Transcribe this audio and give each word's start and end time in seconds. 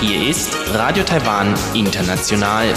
Hier 0.00 0.30
ist 0.30 0.56
Radio 0.72 1.04
Taiwan 1.04 1.52
International. 1.74 2.72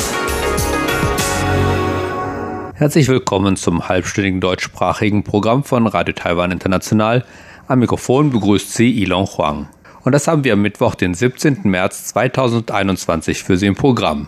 Herzlich 2.73 3.07
willkommen 3.07 3.55
zum 3.55 3.87
halbstündigen 3.87 4.41
deutschsprachigen 4.41 5.23
Programm 5.23 5.63
von 5.63 5.87
Radio 5.87 6.13
Taiwan 6.13 6.51
International. 6.51 7.23
Am 7.67 7.79
Mikrofon 7.79 8.31
begrüßt 8.31 8.73
Sie 8.73 9.01
Ilon 9.01 9.27
Huang. 9.27 9.69
Und 10.03 10.11
das 10.11 10.27
haben 10.27 10.43
wir 10.43 10.51
am 10.51 10.61
Mittwoch, 10.61 10.95
den 10.95 11.13
17. 11.13 11.59
März 11.63 12.07
2021 12.07 13.43
für 13.43 13.55
Sie 13.55 13.67
im 13.67 13.75
Programm. 13.75 14.27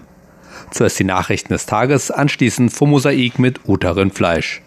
Zuerst 0.72 0.98
die 0.98 1.04
Nachrichten 1.04 1.52
des 1.52 1.66
Tages, 1.66 2.10
anschließend 2.10 2.72
vom 2.72 2.92
Mosaik 2.92 3.38
mit 3.38 3.68
Uta 3.68 3.92
Rindfleisch. 3.92 4.62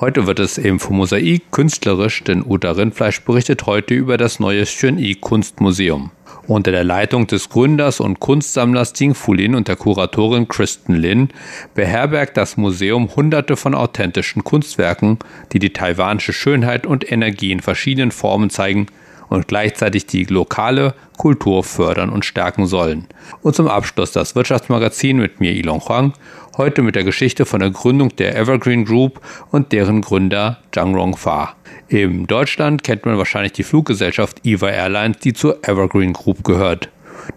Heute 0.00 0.26
wird 0.26 0.38
es 0.38 0.56
eben 0.56 0.78
vom 0.78 0.96
Mosaik 0.96 1.52
künstlerisch, 1.52 2.24
denn 2.24 2.42
Uta 2.42 2.70
Rindfleisch 2.70 3.20
berichtet 3.20 3.66
heute 3.66 3.92
über 3.92 4.16
das 4.16 4.40
neue 4.40 4.62
Xun-I 4.62 5.16
Kunstmuseum. 5.16 6.10
Unter 6.46 6.70
der 6.72 6.84
Leitung 6.84 7.26
des 7.26 7.50
Gründers 7.50 8.00
und 8.00 8.18
Kunstsammlers 8.18 8.94
Ding 8.94 9.14
Fulin 9.14 9.54
und 9.54 9.68
der 9.68 9.76
Kuratorin 9.76 10.48
Kristen 10.48 10.94
Lin 10.94 11.28
beherbergt 11.74 12.38
das 12.38 12.56
Museum 12.56 13.14
hunderte 13.14 13.56
von 13.56 13.74
authentischen 13.74 14.42
Kunstwerken, 14.42 15.18
die 15.52 15.58
die 15.58 15.74
taiwanische 15.74 16.32
Schönheit 16.32 16.86
und 16.86 17.12
Energie 17.12 17.52
in 17.52 17.60
verschiedenen 17.60 18.10
Formen 18.10 18.48
zeigen 18.48 18.86
und 19.28 19.48
gleichzeitig 19.48 20.06
die 20.06 20.24
lokale 20.24 20.94
Kultur 21.16 21.62
fördern 21.62 22.10
und 22.10 22.24
stärken 22.24 22.66
sollen. 22.66 23.06
Und 23.42 23.54
zum 23.54 23.68
Abschluss 23.68 24.12
das 24.12 24.34
Wirtschaftsmagazin 24.34 25.18
mit 25.18 25.40
mir 25.40 25.52
Ilon 25.52 25.80
Huang, 25.80 26.14
heute 26.56 26.82
mit 26.82 26.94
der 26.94 27.04
Geschichte 27.04 27.46
von 27.46 27.60
der 27.60 27.70
Gründung 27.70 28.14
der 28.16 28.36
Evergreen 28.36 28.84
Group 28.84 29.20
und 29.50 29.72
deren 29.72 30.00
Gründer 30.00 30.58
Zhang 30.72 30.94
Rongfa. 30.94 31.54
In 31.88 32.26
Deutschland 32.26 32.84
kennt 32.84 33.04
man 33.06 33.18
wahrscheinlich 33.18 33.52
die 33.52 33.62
Fluggesellschaft 33.62 34.44
EVA 34.44 34.68
Airlines, 34.68 35.18
die 35.18 35.32
zur 35.32 35.58
Evergreen 35.66 36.12
Group 36.12 36.44
gehört. 36.44 36.88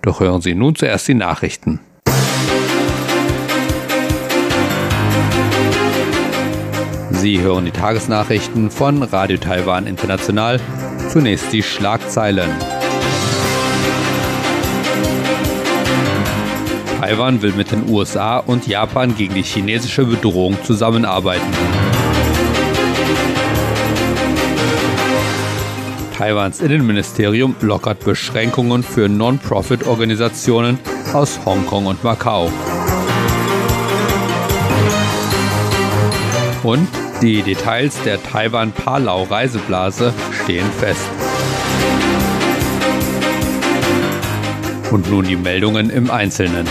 Doch 0.02 0.20
hören 0.20 0.42
Sie 0.42 0.56
nun 0.56 0.76
zuerst 0.76 1.08
die 1.08 1.14
Nachrichten. 1.14 1.80
Sie 7.12 7.40
hören 7.40 7.66
die 7.66 7.72
Tagesnachrichten 7.72 8.70
von 8.70 9.02
Radio 9.02 9.38
Taiwan 9.38 9.88
International. 9.88 10.60
Zunächst 11.10 11.54
die 11.54 11.64
Schlagzeilen. 11.64 12.50
Taiwan 17.04 17.42
will 17.42 17.52
mit 17.52 17.70
den 17.70 17.90
USA 17.90 18.38
und 18.38 18.66
Japan 18.66 19.14
gegen 19.14 19.34
die 19.34 19.42
chinesische 19.42 20.06
Bedrohung 20.06 20.58
zusammenarbeiten. 20.64 21.44
Taiwans 26.18 26.62
Innenministerium 26.62 27.58
lockert 27.60 28.06
Beschränkungen 28.06 28.84
für 28.84 29.10
Non-Profit-Organisationen 29.10 30.80
aus 31.12 31.42
Hongkong 31.46 31.88
und 31.88 32.02
Macau. 32.06 32.50
Und 36.64 36.88
die 37.22 37.42
Details 37.42 38.02
der 38.06 38.24
Taiwan-Palau-Reiseblase 38.24 40.14
stehen 40.42 40.72
fest. 40.80 41.23
Und 44.94 45.10
nun 45.10 45.26
die 45.26 45.36
Meldungen 45.36 45.90
im 45.90 46.12
Einzelnen. 46.12 46.68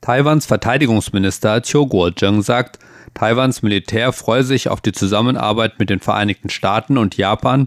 Taiwans 0.00 0.46
Verteidigungsminister 0.46 1.62
Chiu 1.62 1.88
Kuo-jeng 1.88 2.42
sagt, 2.42 2.78
Taiwans 3.14 3.62
Militär 3.62 4.12
freue 4.12 4.44
sich 4.44 4.68
auf 4.68 4.80
die 4.80 4.92
Zusammenarbeit 4.92 5.80
mit 5.80 5.90
den 5.90 5.98
Vereinigten 5.98 6.48
Staaten 6.48 6.96
und 6.96 7.16
Japan, 7.16 7.66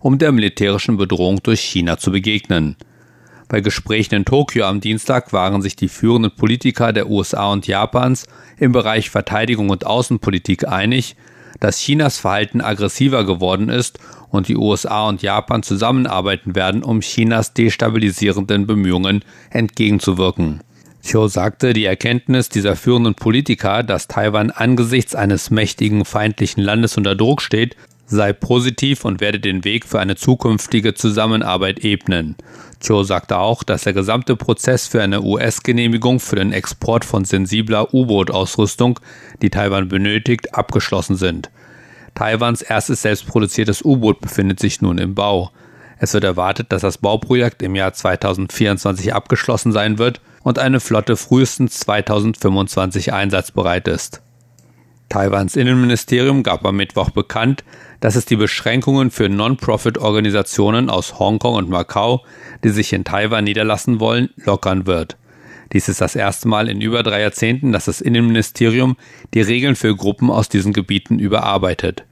um 0.00 0.18
der 0.18 0.32
militärischen 0.32 0.98
Bedrohung 0.98 1.42
durch 1.42 1.62
China 1.62 1.96
zu 1.96 2.12
begegnen. 2.12 2.76
Bei 3.50 3.60
Gesprächen 3.60 4.14
in 4.14 4.24
Tokio 4.24 4.64
am 4.64 4.80
Dienstag 4.80 5.32
waren 5.32 5.60
sich 5.60 5.74
die 5.74 5.88
führenden 5.88 6.30
Politiker 6.30 6.92
der 6.92 7.10
USA 7.10 7.50
und 7.50 7.66
Japans 7.66 8.28
im 8.58 8.70
Bereich 8.70 9.10
Verteidigung 9.10 9.70
und 9.70 9.84
Außenpolitik 9.84 10.68
einig, 10.68 11.16
dass 11.58 11.80
Chinas 11.80 12.16
Verhalten 12.16 12.60
aggressiver 12.60 13.24
geworden 13.24 13.68
ist 13.68 13.98
und 14.30 14.46
die 14.46 14.56
USA 14.56 15.08
und 15.08 15.22
Japan 15.22 15.64
zusammenarbeiten 15.64 16.54
werden, 16.54 16.84
um 16.84 17.00
Chinas 17.00 17.52
destabilisierenden 17.52 18.68
Bemühungen 18.68 19.24
entgegenzuwirken. 19.50 20.60
Chiu 21.02 21.26
sagte, 21.26 21.72
die 21.72 21.86
Erkenntnis 21.86 22.50
dieser 22.50 22.76
führenden 22.76 23.16
Politiker, 23.16 23.82
dass 23.82 24.06
Taiwan 24.06 24.52
angesichts 24.52 25.16
eines 25.16 25.50
mächtigen 25.50 26.04
feindlichen 26.04 26.62
Landes 26.62 26.96
unter 26.96 27.16
Druck 27.16 27.42
steht, 27.42 27.74
sei 28.10 28.32
positiv 28.32 29.04
und 29.04 29.20
werde 29.20 29.40
den 29.40 29.64
Weg 29.64 29.86
für 29.86 30.00
eine 30.00 30.16
zukünftige 30.16 30.94
Zusammenarbeit 30.94 31.80
ebnen. 31.80 32.36
Cho 32.80 33.02
sagte 33.02 33.38
auch, 33.38 33.62
dass 33.62 33.84
der 33.84 33.92
gesamte 33.92 34.36
Prozess 34.36 34.86
für 34.86 35.02
eine 35.02 35.22
US-Genehmigung 35.22 36.18
für 36.18 36.36
den 36.36 36.52
Export 36.52 37.04
von 37.04 37.24
sensibler 37.24 37.92
U-Boot-Ausrüstung, 37.92 38.98
die 39.42 39.50
Taiwan 39.50 39.88
benötigt, 39.88 40.54
abgeschlossen 40.54 41.16
sind. 41.16 41.50
Taiwans 42.14 42.62
erstes 42.62 43.02
selbstproduziertes 43.02 43.84
U-Boot 43.84 44.20
befindet 44.20 44.60
sich 44.60 44.80
nun 44.80 44.98
im 44.98 45.14
Bau. 45.14 45.50
Es 45.98 46.14
wird 46.14 46.24
erwartet, 46.24 46.72
dass 46.72 46.82
das 46.82 46.98
Bauprojekt 46.98 47.62
im 47.62 47.76
Jahr 47.76 47.92
2024 47.92 49.12
abgeschlossen 49.12 49.72
sein 49.72 49.98
wird 49.98 50.20
und 50.42 50.58
eine 50.58 50.80
Flotte 50.80 51.16
frühestens 51.16 51.78
2025 51.80 53.12
einsatzbereit 53.12 53.86
ist. 53.86 54.22
Taiwans 55.10 55.56
Innenministerium 55.56 56.44
gab 56.44 56.64
am 56.64 56.76
Mittwoch 56.76 57.10
bekannt, 57.10 57.64
dass 57.98 58.14
es 58.14 58.26
die 58.26 58.36
Beschränkungen 58.36 59.10
für 59.10 59.28
Non-Profit-Organisationen 59.28 60.88
aus 60.88 61.18
Hongkong 61.18 61.56
und 61.56 61.68
Macau, 61.68 62.24
die 62.62 62.68
sich 62.68 62.92
in 62.92 63.02
Taiwan 63.02 63.42
niederlassen 63.42 63.98
wollen, 63.98 64.30
lockern 64.36 64.86
wird. 64.86 65.16
Dies 65.72 65.88
ist 65.88 66.00
das 66.00 66.14
erste 66.14 66.46
Mal 66.46 66.68
in 66.68 66.80
über 66.80 67.02
drei 67.02 67.22
Jahrzehnten, 67.22 67.72
dass 67.72 67.86
das 67.86 68.00
Innenministerium 68.00 68.96
die 69.34 69.40
Regeln 69.40 69.74
für 69.74 69.96
Gruppen 69.96 70.30
aus 70.30 70.48
diesen 70.48 70.72
Gebieten 70.72 71.18
überarbeitet. 71.18 72.04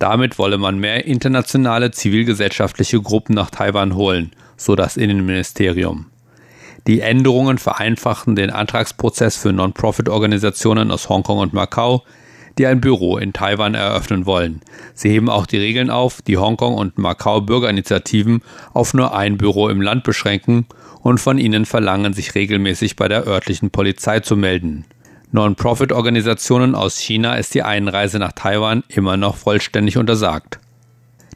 Damit 0.00 0.36
wolle 0.36 0.58
man 0.58 0.80
mehr 0.80 1.04
internationale 1.06 1.92
zivilgesellschaftliche 1.92 3.00
Gruppen 3.00 3.34
nach 3.36 3.50
Taiwan 3.50 3.94
holen, 3.94 4.32
so 4.56 4.74
das 4.74 4.96
Innenministerium. 4.96 6.06
Die 6.88 7.02
Änderungen 7.02 7.58
vereinfachen 7.58 8.34
den 8.34 8.50
Antragsprozess 8.50 9.36
für 9.36 9.52
Non-Profit-Organisationen 9.52 10.90
aus 10.90 11.08
Hongkong 11.08 11.38
und 11.38 11.52
Macau, 11.52 12.02
die 12.58 12.66
ein 12.66 12.80
Büro 12.80 13.16
in 13.16 13.32
Taiwan 13.32 13.74
eröffnen 13.74 14.26
wollen. 14.26 14.60
Sie 14.94 15.08
heben 15.08 15.28
auch 15.28 15.46
die 15.46 15.58
Regeln 15.58 15.90
auf, 15.90 16.22
die 16.22 16.38
Hongkong 16.38 16.74
und 16.74 16.98
Macau 16.98 17.40
Bürgerinitiativen 17.40 18.42
auf 18.72 18.94
nur 18.94 19.14
ein 19.14 19.38
Büro 19.38 19.68
im 19.68 19.80
Land 19.80 20.04
beschränken 20.04 20.66
und 21.00 21.18
von 21.18 21.38
ihnen 21.38 21.66
verlangen, 21.66 22.12
sich 22.12 22.34
regelmäßig 22.34 22.96
bei 22.96 23.08
der 23.08 23.26
örtlichen 23.26 23.70
Polizei 23.70 24.20
zu 24.20 24.36
melden. 24.36 24.84
Non-Profit-Organisationen 25.32 26.74
aus 26.74 26.98
China 26.98 27.36
ist 27.36 27.54
die 27.54 27.62
Einreise 27.62 28.18
nach 28.18 28.32
Taiwan 28.32 28.84
immer 28.88 29.16
noch 29.16 29.36
vollständig 29.36 29.96
untersagt. 29.96 30.58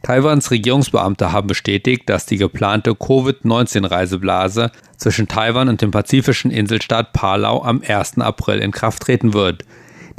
Taiwans 0.03 0.51
Regierungsbeamte 0.51 1.31
haben 1.31 1.47
bestätigt, 1.47 2.07
dass 2.07 2.27
die 2.27 2.37
geplante 2.37 2.91
Covid-19-Reiseblase 2.93 4.71
zwischen 4.95 5.27
Taiwan 5.27 5.67
und 5.67 5.81
dem 5.81 5.91
pazifischen 5.91 6.51
Inselstaat 6.51 7.11
Palau 7.13 7.63
am 7.63 7.81
1. 7.85 8.19
April 8.19 8.59
in 8.59 8.71
Kraft 8.71 9.03
treten 9.03 9.33
wird. 9.33 9.65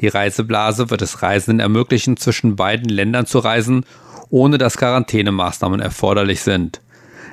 Die 0.01 0.09
Reiseblase 0.09 0.91
wird 0.91 1.03
es 1.03 1.23
Reisenden 1.23 1.61
ermöglichen, 1.61 2.17
zwischen 2.17 2.57
beiden 2.57 2.89
Ländern 2.89 3.27
zu 3.27 3.41
reisen, 3.41 3.85
ohne 4.31 4.59
dass 4.59 4.77
Quarantänemaßnahmen 4.77 5.81
erforderlich 5.81 6.41
sind. 6.41 6.81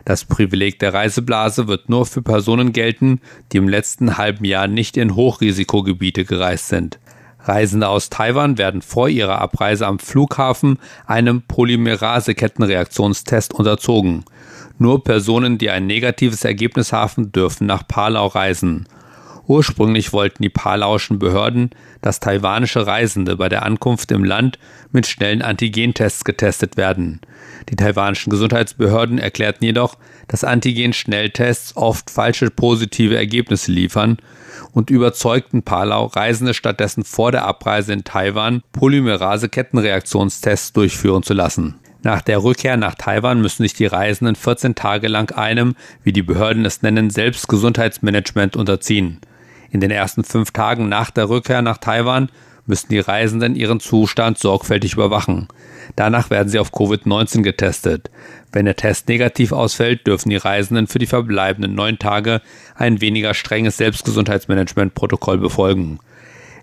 Das 0.06 0.26
Privileg 0.26 0.80
der 0.80 0.94
Reiseblase 0.94 1.68
wird 1.68 1.90
nur 1.90 2.06
für 2.06 2.22
Personen 2.22 2.74
gelten, 2.74 3.22
die 3.52 3.58
im 3.58 3.68
letzten 3.68 4.18
halben 4.18 4.46
Jahr 4.46 4.68
nicht 4.68 4.98
in 4.98 5.16
Hochrisikogebiete 5.16 6.26
gereist 6.26 6.70
sind. 6.70 7.00
Reisende 7.40 7.88
aus 7.88 8.10
Taiwan 8.10 8.58
werden 8.58 8.82
vor 8.82 9.10
ihrer 9.10 9.40
Abreise 9.40 9.86
am 9.86 10.00
Flughafen 10.00 10.80
einem 11.06 11.44
Polymerase-Kettenreaktionstest 11.44 13.54
unterzogen. 13.54 14.26
Nur 14.78 15.04
Personen, 15.04 15.58
die 15.58 15.70
ein 15.70 15.88
negatives 15.88 16.44
Ergebnis 16.44 16.92
haben, 16.92 17.32
dürfen 17.32 17.68
nach 17.68 17.88
Palau 17.88 18.28
reisen. 18.28 18.88
Ursprünglich 19.48 20.12
wollten 20.12 20.42
die 20.42 20.50
palauischen 20.50 21.20
Behörden, 21.20 21.70
dass 22.02 22.20
taiwanische 22.20 22.88
Reisende 22.88 23.38
bei 23.38 23.48
der 23.48 23.64
Ankunft 23.64 24.12
im 24.12 24.24
Land 24.24 24.58
mit 24.92 25.06
schnellen 25.06 25.44
Antigentests 25.44 26.24
getestet 26.24 26.78
werden. 26.78 27.22
Die 27.70 27.76
taiwanischen 27.76 28.32
Gesundheitsbehörden 28.32 29.20
erklärten 29.20 29.66
jedoch, 29.66 29.98
dass 30.28 30.44
Antigen-Schnelltests 30.44 31.78
oft 31.78 32.10
falsche 32.10 32.50
positive 32.50 33.16
Ergebnisse 33.16 33.72
liefern 33.72 34.18
und 34.72 34.90
überzeugten 34.90 35.64
Palau, 35.64 36.08
Reisende 36.08 36.54
stattdessen 36.54 37.04
vor 37.04 37.32
der 37.32 37.46
Abreise 37.46 37.94
in 37.94 38.04
Taiwan 38.04 38.62
Polymerase-Kettenreaktionstests 38.74 40.74
durchführen 40.74 41.24
zu 41.24 41.34
lassen. 41.34 41.76
Nach 42.02 42.22
der 42.22 42.44
Rückkehr 42.44 42.78
nach 42.78 42.96
Taiwan 42.96 43.42
müssen 43.42 43.64
sich 43.64 43.74
die 43.74 43.88
Reisenden 43.88 44.36
14 44.36 44.76
Tage 44.76 45.08
lang 45.08 45.32
einem, 45.32 45.76
wie 46.04 46.14
die 46.14 46.22
Behörden 46.22 46.66
es 46.66 46.84
nennen, 46.84 47.10
Selbstgesundheitsmanagement 47.10 48.56
unterziehen. 48.56 49.22
In 49.76 49.82
den 49.82 49.92
ersten 49.92 50.24
fünf 50.24 50.52
Tagen 50.52 50.88
nach 50.88 51.12
der 51.12 51.28
Rückkehr 51.28 51.62
nach 51.62 51.80
Taiwan 51.80 52.30
müssen 52.66 52.88
die 52.88 53.00
Reisenden 53.00 53.58
ihren 53.58 53.82
Zustand 53.82 54.38
sorgfältig 54.38 54.94
überwachen. 54.94 55.50
Danach 55.98 56.30
werden 56.30 56.48
sie 56.48 56.60
auf 56.60 56.72
Covid-19 56.72 57.42
getestet. 57.42 58.10
Wenn 58.54 58.64
der 58.64 58.78
Test 58.78 59.10
negativ 59.10 59.52
ausfällt, 59.52 60.08
dürfen 60.08 60.30
die 60.30 60.38
Reisenden 60.38 60.88
für 60.88 60.98
die 60.98 61.08
verbleibenden 61.08 61.76
neun 61.76 62.00
Tage 62.00 62.42
ein 62.76 63.02
weniger 63.02 63.34
strenges 63.34 63.76
Selbstgesundheitsmanagementprotokoll 63.76 65.40
befolgen. 65.40 66.00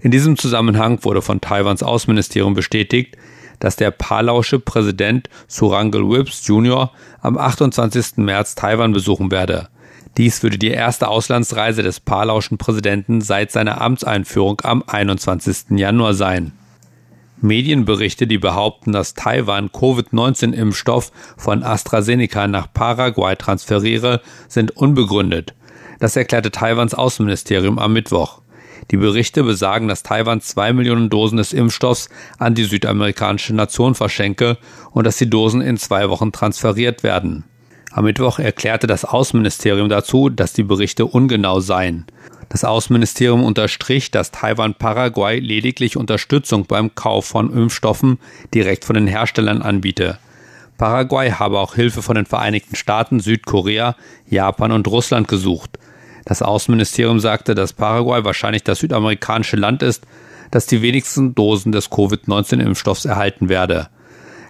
In 0.00 0.10
diesem 0.10 0.38
Zusammenhang 0.38 1.04
wurde 1.04 1.20
von 1.20 1.42
Taiwans 1.42 1.82
Außenministerium 1.82 2.54
bestätigt, 2.54 3.18
dass 3.58 3.76
der 3.76 3.90
palausche 3.90 4.58
Präsident 4.58 5.28
Surangel 5.48 6.08
Whips 6.08 6.46
Jr. 6.46 6.90
am 7.20 7.36
28. 7.36 8.16
März 8.16 8.54
Taiwan 8.54 8.94
besuchen 8.94 9.30
werde. 9.30 9.68
Dies 10.18 10.42
würde 10.42 10.58
die 10.58 10.70
erste 10.70 11.08
Auslandsreise 11.08 11.82
des 11.82 12.00
palauschen 12.00 12.58
Präsidenten 12.58 13.22
seit 13.22 13.50
seiner 13.50 13.80
Amtseinführung 13.80 14.60
am 14.62 14.84
21. 14.86 15.78
Januar 15.78 16.12
sein. 16.12 16.52
Medienberichte, 17.40 18.26
die 18.26 18.38
behaupten, 18.38 18.92
dass 18.92 19.14
Taiwan 19.14 19.72
Covid-19-Impfstoff 19.72 21.10
von 21.36 21.62
AstraZeneca 21.62 22.46
nach 22.46 22.72
Paraguay 22.72 23.34
transferiere, 23.36 24.20
sind 24.48 24.76
unbegründet. 24.76 25.54
Das 25.98 26.14
erklärte 26.14 26.50
Taiwans 26.50 26.94
Außenministerium 26.94 27.78
am 27.78 27.94
Mittwoch. 27.94 28.42
Die 28.90 28.96
Berichte 28.96 29.42
besagen, 29.42 29.88
dass 29.88 30.02
Taiwan 30.02 30.40
zwei 30.40 30.72
Millionen 30.72 31.08
Dosen 31.08 31.38
des 31.38 31.52
Impfstoffs 31.52 32.08
an 32.38 32.54
die 32.54 32.64
südamerikanische 32.64 33.54
Nation 33.54 33.94
verschenke 33.94 34.58
und 34.90 35.04
dass 35.06 35.16
die 35.16 35.30
Dosen 35.30 35.62
in 35.62 35.78
zwei 35.78 36.10
Wochen 36.10 36.32
transferiert 36.32 37.02
werden. 37.02 37.44
Am 37.94 38.04
Mittwoch 38.04 38.38
erklärte 38.38 38.86
das 38.86 39.04
Außenministerium 39.04 39.90
dazu, 39.90 40.30
dass 40.30 40.54
die 40.54 40.62
Berichte 40.62 41.04
ungenau 41.04 41.60
seien. 41.60 42.06
Das 42.48 42.64
Außenministerium 42.64 43.44
unterstrich, 43.44 44.10
dass 44.10 44.30
Taiwan 44.30 44.74
Paraguay 44.74 45.38
lediglich 45.38 45.98
Unterstützung 45.98 46.64
beim 46.66 46.94
Kauf 46.94 47.26
von 47.26 47.52
Impfstoffen 47.52 48.18
direkt 48.54 48.86
von 48.86 48.94
den 48.94 49.06
Herstellern 49.06 49.60
anbiete. 49.60 50.18
Paraguay 50.78 51.32
habe 51.32 51.58
auch 51.58 51.74
Hilfe 51.74 52.00
von 52.02 52.16
den 52.16 52.26
Vereinigten 52.26 52.76
Staaten, 52.76 53.20
Südkorea, 53.20 53.94
Japan 54.26 54.72
und 54.72 54.88
Russland 54.88 55.28
gesucht. 55.28 55.78
Das 56.24 56.40
Außenministerium 56.40 57.20
sagte, 57.20 57.54
dass 57.54 57.74
Paraguay 57.74 58.24
wahrscheinlich 58.24 58.64
das 58.64 58.78
südamerikanische 58.78 59.56
Land 59.56 59.82
ist, 59.82 60.06
das 60.50 60.66
die 60.66 60.80
wenigsten 60.80 61.34
Dosen 61.34 61.72
des 61.72 61.90
Covid-19-Impfstoffs 61.90 63.04
erhalten 63.04 63.48
werde. 63.48 63.88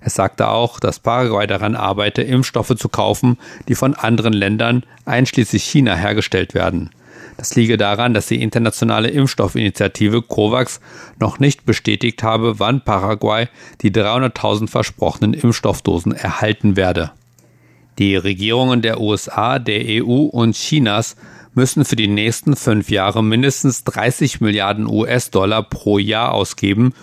Es 0.05 0.15
sagte 0.15 0.49
auch, 0.49 0.81
dass 0.81 0.99
Paraguay 0.99 1.47
daran 1.47 1.77
arbeite, 1.77 2.23
Impfstoffe 2.23 2.75
zu 2.77 2.89
kaufen, 2.89 3.39
die 3.69 3.75
von 3.75 3.95
anderen 3.95 4.33
Ländern, 4.33 4.83
einschließlich 5.05 5.63
China, 5.63 5.95
hergestellt 5.95 6.55
werden. 6.55 6.91
Das 7.37 7.55
liege 7.55 7.77
daran, 7.77 8.13
dass 8.13 8.27
die 8.27 8.43
internationale 8.43 9.09
Impfstoffinitiative 9.09 10.23
COVAX 10.23 10.81
noch 11.19 11.39
nicht 11.39 11.65
bestätigt 11.65 12.23
habe, 12.23 12.59
wann 12.59 12.83
Paraguay 12.83 13.49
die 13.81 13.91
300.000 13.91 14.69
versprochenen 14.69 15.35
Impfstoffdosen 15.35 16.13
erhalten 16.13 16.77
werde. 16.77 17.13
Die 17.99 18.17
Regierungen 18.17 18.83
der 18.83 19.01
USA, 19.01 19.59
der 19.59 20.05
EU 20.05 20.25
und 20.25 20.57
Chinas 20.57 21.17
müssen 21.55 21.85
für 21.85 21.97
die 21.97 22.09
nächsten 22.09 22.57
fünf 22.57 22.91
Jahre 22.91 23.23
mindestens 23.23 23.85
30 23.85 24.41
Milliarden 24.41 24.87
US-Dollar 24.87 25.63
pro 25.63 25.99
Jahr 25.99 26.33
ausgeben, 26.33 26.95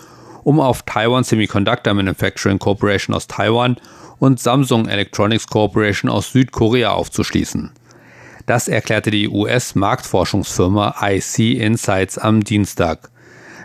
um 0.50 0.60
auf 0.60 0.82
Taiwan 0.82 1.24
Semiconductor 1.24 1.94
Manufacturing 1.94 2.58
Corporation 2.58 3.16
aus 3.16 3.28
Taiwan 3.28 3.78
und 4.18 4.40
Samsung 4.40 4.88
Electronics 4.88 5.46
Corporation 5.46 6.10
aus 6.10 6.32
Südkorea 6.32 6.90
aufzuschließen. 6.90 7.70
Das 8.48 8.68
erklärte 8.68 9.12
die 9.12 9.30
US-Marktforschungsfirma 9.30 10.96
IC 11.04 11.38
Insights 11.62 12.18
am 12.18 12.44
Dienstag. 12.44 13.12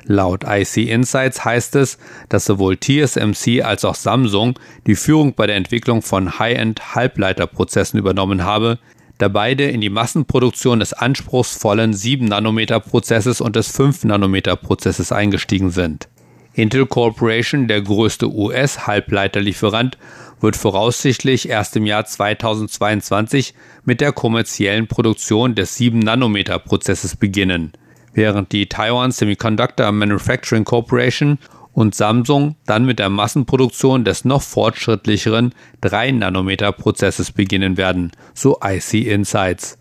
Laut 0.05 0.45
IC 0.47 0.77
Insights 0.77 1.47
heißt 1.47 1.75
es, 1.77 1.97
dass 2.29 2.45
sowohl 2.45 2.77
TSMC 2.77 3.63
als 3.63 3.87
auch 3.87 3.95
Samsung 3.95 4.59
die 4.87 4.95
Führung 4.95 5.33
bei 5.33 5.47
der 5.47 5.57
Entwicklung 5.57 6.03
von 6.03 6.39
High-End-Halbleiterprozessen 6.39 7.99
übernommen 7.99 8.45
habe, 8.45 8.79
da 9.17 9.29
beide 9.29 9.65
in 9.65 9.81
die 9.81 9.89
Massenproduktion 9.89 10.81
des 10.81 10.93
anspruchsvollen 10.93 11.95
7-Nanometer-Prozesses 11.95 13.41
und 13.41 13.57
des 13.57 13.75
5-Nanometer-Prozesses 13.75 15.13
eingestiegen 15.13 15.71
sind. 15.71 16.09
Intel 16.57 16.87
Corporation, 16.87 17.67
der 17.67 17.83
größte 17.83 18.33
US-Halbleiterlieferant, 18.33 19.99
wird 20.41 20.57
voraussichtlich 20.57 21.49
erst 21.49 21.75
im 21.75 21.85
Jahr 21.85 22.05
2022 22.05 23.55
mit 23.85 24.01
der 24.01 24.13
kommerziellen 24.13 24.87
Produktion 24.87 25.57
des 25.57 25.77
7-Nanometer-Prozesses 25.81 27.17
beginnen, 27.17 27.73
während 28.13 28.53
die 28.53 28.69
Taiwan 28.69 29.11
Semiconductor 29.11 29.91
Manufacturing 29.91 30.65
Corporation 30.65 31.39
und 31.73 31.97
Samsung 31.97 32.55
dann 32.67 32.85
mit 32.85 33.01
der 33.01 33.11
Massenproduktion 33.11 34.05
des 34.05 34.25
noch 34.25 34.43
fortschrittlicheren 34.43 35.53
3-Nanometer-Prozesses 35.83 37.33
beginnen 37.33 37.77
werden, 37.77 38.13
so 38.33 38.61
IC 38.65 39.07
Insights. 39.07 39.77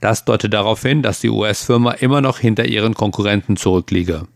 Das 0.00 0.26
deutet 0.26 0.52
darauf 0.52 0.82
hin, 0.82 1.02
dass 1.02 1.20
die 1.20 1.30
US-Firma 1.30 1.92
immer 1.92 2.20
noch 2.20 2.38
hinter 2.38 2.66
ihren 2.66 2.92
Konkurrenten 2.92 3.56
zurückliege. 3.56 4.26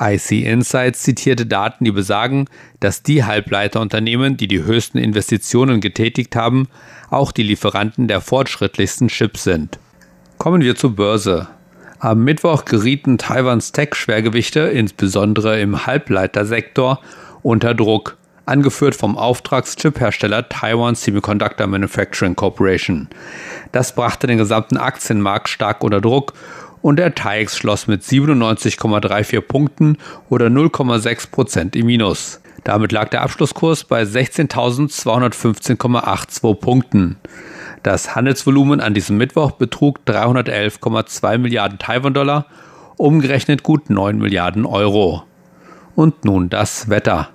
IC 0.00 0.44
Insights 0.46 1.02
zitierte 1.02 1.46
Daten, 1.46 1.84
die 1.84 1.92
besagen, 1.92 2.46
dass 2.80 3.02
die 3.02 3.24
Halbleiterunternehmen, 3.24 4.36
die 4.36 4.48
die 4.48 4.64
höchsten 4.64 4.98
Investitionen 4.98 5.80
getätigt 5.80 6.34
haben, 6.36 6.68
auch 7.10 7.32
die 7.32 7.42
Lieferanten 7.42 8.08
der 8.08 8.20
fortschrittlichsten 8.20 9.08
Chips 9.08 9.44
sind. 9.44 9.78
Kommen 10.38 10.62
wir 10.62 10.74
zur 10.74 10.96
Börse. 10.96 11.48
Am 11.98 12.24
Mittwoch 12.24 12.64
gerieten 12.64 13.18
Taiwans 13.18 13.72
Tech-Schwergewichte, 13.72 14.60
insbesondere 14.60 15.60
im 15.60 15.84
Halbleitersektor, 15.84 17.00
unter 17.42 17.74
Druck, 17.74 18.16
angeführt 18.46 18.94
vom 18.94 19.18
Auftragschip-Hersteller 19.18 20.48
Taiwan 20.48 20.94
Semiconductor 20.94 21.66
Manufacturing 21.66 22.36
Corporation. 22.36 23.08
Das 23.72 23.94
brachte 23.94 24.26
den 24.26 24.38
gesamten 24.38 24.78
Aktienmarkt 24.78 25.48
stark 25.48 25.84
unter 25.84 26.00
Druck 26.00 26.32
und 26.82 26.96
der 26.96 27.14
TAIX 27.14 27.56
schloss 27.56 27.86
mit 27.86 28.02
97,34 28.02 29.40
Punkten 29.40 29.96
oder 30.28 30.46
0,6 30.46 31.30
Prozent 31.30 31.76
im 31.76 31.86
Minus. 31.86 32.40
Damit 32.64 32.90
lag 32.92 33.08
der 33.08 33.22
Abschlusskurs 33.22 33.84
bei 33.84 34.02
16.215,82 34.02 36.54
Punkten. 36.54 37.16
Das 37.82 38.14
Handelsvolumen 38.14 38.80
an 38.80 38.92
diesem 38.92 39.16
Mittwoch 39.16 39.52
betrug 39.52 40.00
311,2 40.06 41.38
Milliarden 41.38 41.78
Taiwan-Dollar, 41.78 42.44
umgerechnet 42.98 43.62
gut 43.62 43.88
9 43.88 44.18
Milliarden 44.18 44.66
Euro. 44.66 45.22
Und 45.94 46.26
nun 46.26 46.50
das 46.50 46.90
Wetter. 46.90 47.30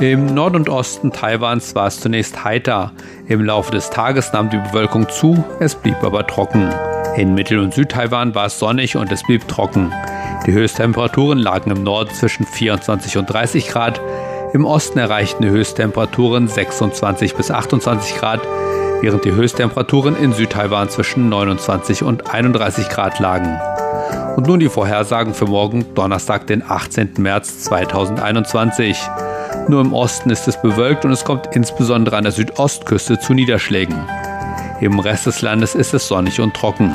Im 0.00 0.34
Nord- 0.34 0.56
und 0.56 0.68
Osten 0.68 1.12
Taiwans 1.12 1.74
war 1.74 1.86
es 1.86 2.00
zunächst 2.00 2.44
heiter. 2.44 2.92
Im 3.28 3.44
Laufe 3.44 3.70
des 3.70 3.90
Tages 3.90 4.32
nahm 4.32 4.50
die 4.50 4.58
Bewölkung 4.58 5.08
zu, 5.08 5.44
es 5.60 5.76
blieb 5.76 6.02
aber 6.02 6.26
trocken. 6.26 6.68
In 7.16 7.34
Mittel- 7.34 7.60
und 7.60 7.72
Südtaiwan 7.72 8.34
war 8.34 8.46
es 8.46 8.58
sonnig 8.58 8.96
und 8.96 9.12
es 9.12 9.22
blieb 9.22 9.46
trocken. 9.46 9.92
Die 10.46 10.52
Höchsttemperaturen 10.52 11.38
lagen 11.38 11.70
im 11.70 11.84
Norden 11.84 12.12
zwischen 12.12 12.44
24 12.44 13.18
und 13.18 13.26
30 13.26 13.68
Grad, 13.68 14.00
im 14.54 14.66
Osten 14.66 15.00
erreichten 15.00 15.42
die 15.42 15.50
Höchsttemperaturen 15.50 16.46
26 16.46 17.34
bis 17.34 17.50
28 17.50 18.16
Grad, 18.16 18.40
während 19.00 19.24
die 19.24 19.32
Höchsttemperaturen 19.32 20.16
in 20.16 20.32
Südtaiwan 20.32 20.88
zwischen 20.88 21.28
29 21.28 22.04
und 22.04 22.32
31 22.32 22.88
Grad 22.88 23.18
lagen. 23.18 23.60
Und 24.36 24.46
nun 24.46 24.60
die 24.60 24.68
Vorhersagen 24.68 25.34
für 25.34 25.46
morgen, 25.46 25.86
Donnerstag, 25.94 26.46
den 26.46 26.62
18. 26.62 27.14
März 27.18 27.64
2021. 27.64 28.96
Nur 29.68 29.80
im 29.80 29.94
Osten 29.94 30.30
ist 30.30 30.46
es 30.46 30.60
bewölkt 30.60 31.04
und 31.04 31.12
es 31.12 31.24
kommt 31.24 31.54
insbesondere 31.54 32.16
an 32.16 32.24
der 32.24 32.32
Südostküste 32.32 33.18
zu 33.18 33.32
Niederschlägen. 33.32 33.96
Im 34.80 34.98
Rest 34.98 35.26
des 35.26 35.40
Landes 35.40 35.74
ist 35.74 35.94
es 35.94 36.06
sonnig 36.06 36.40
und 36.40 36.54
trocken. 36.54 36.94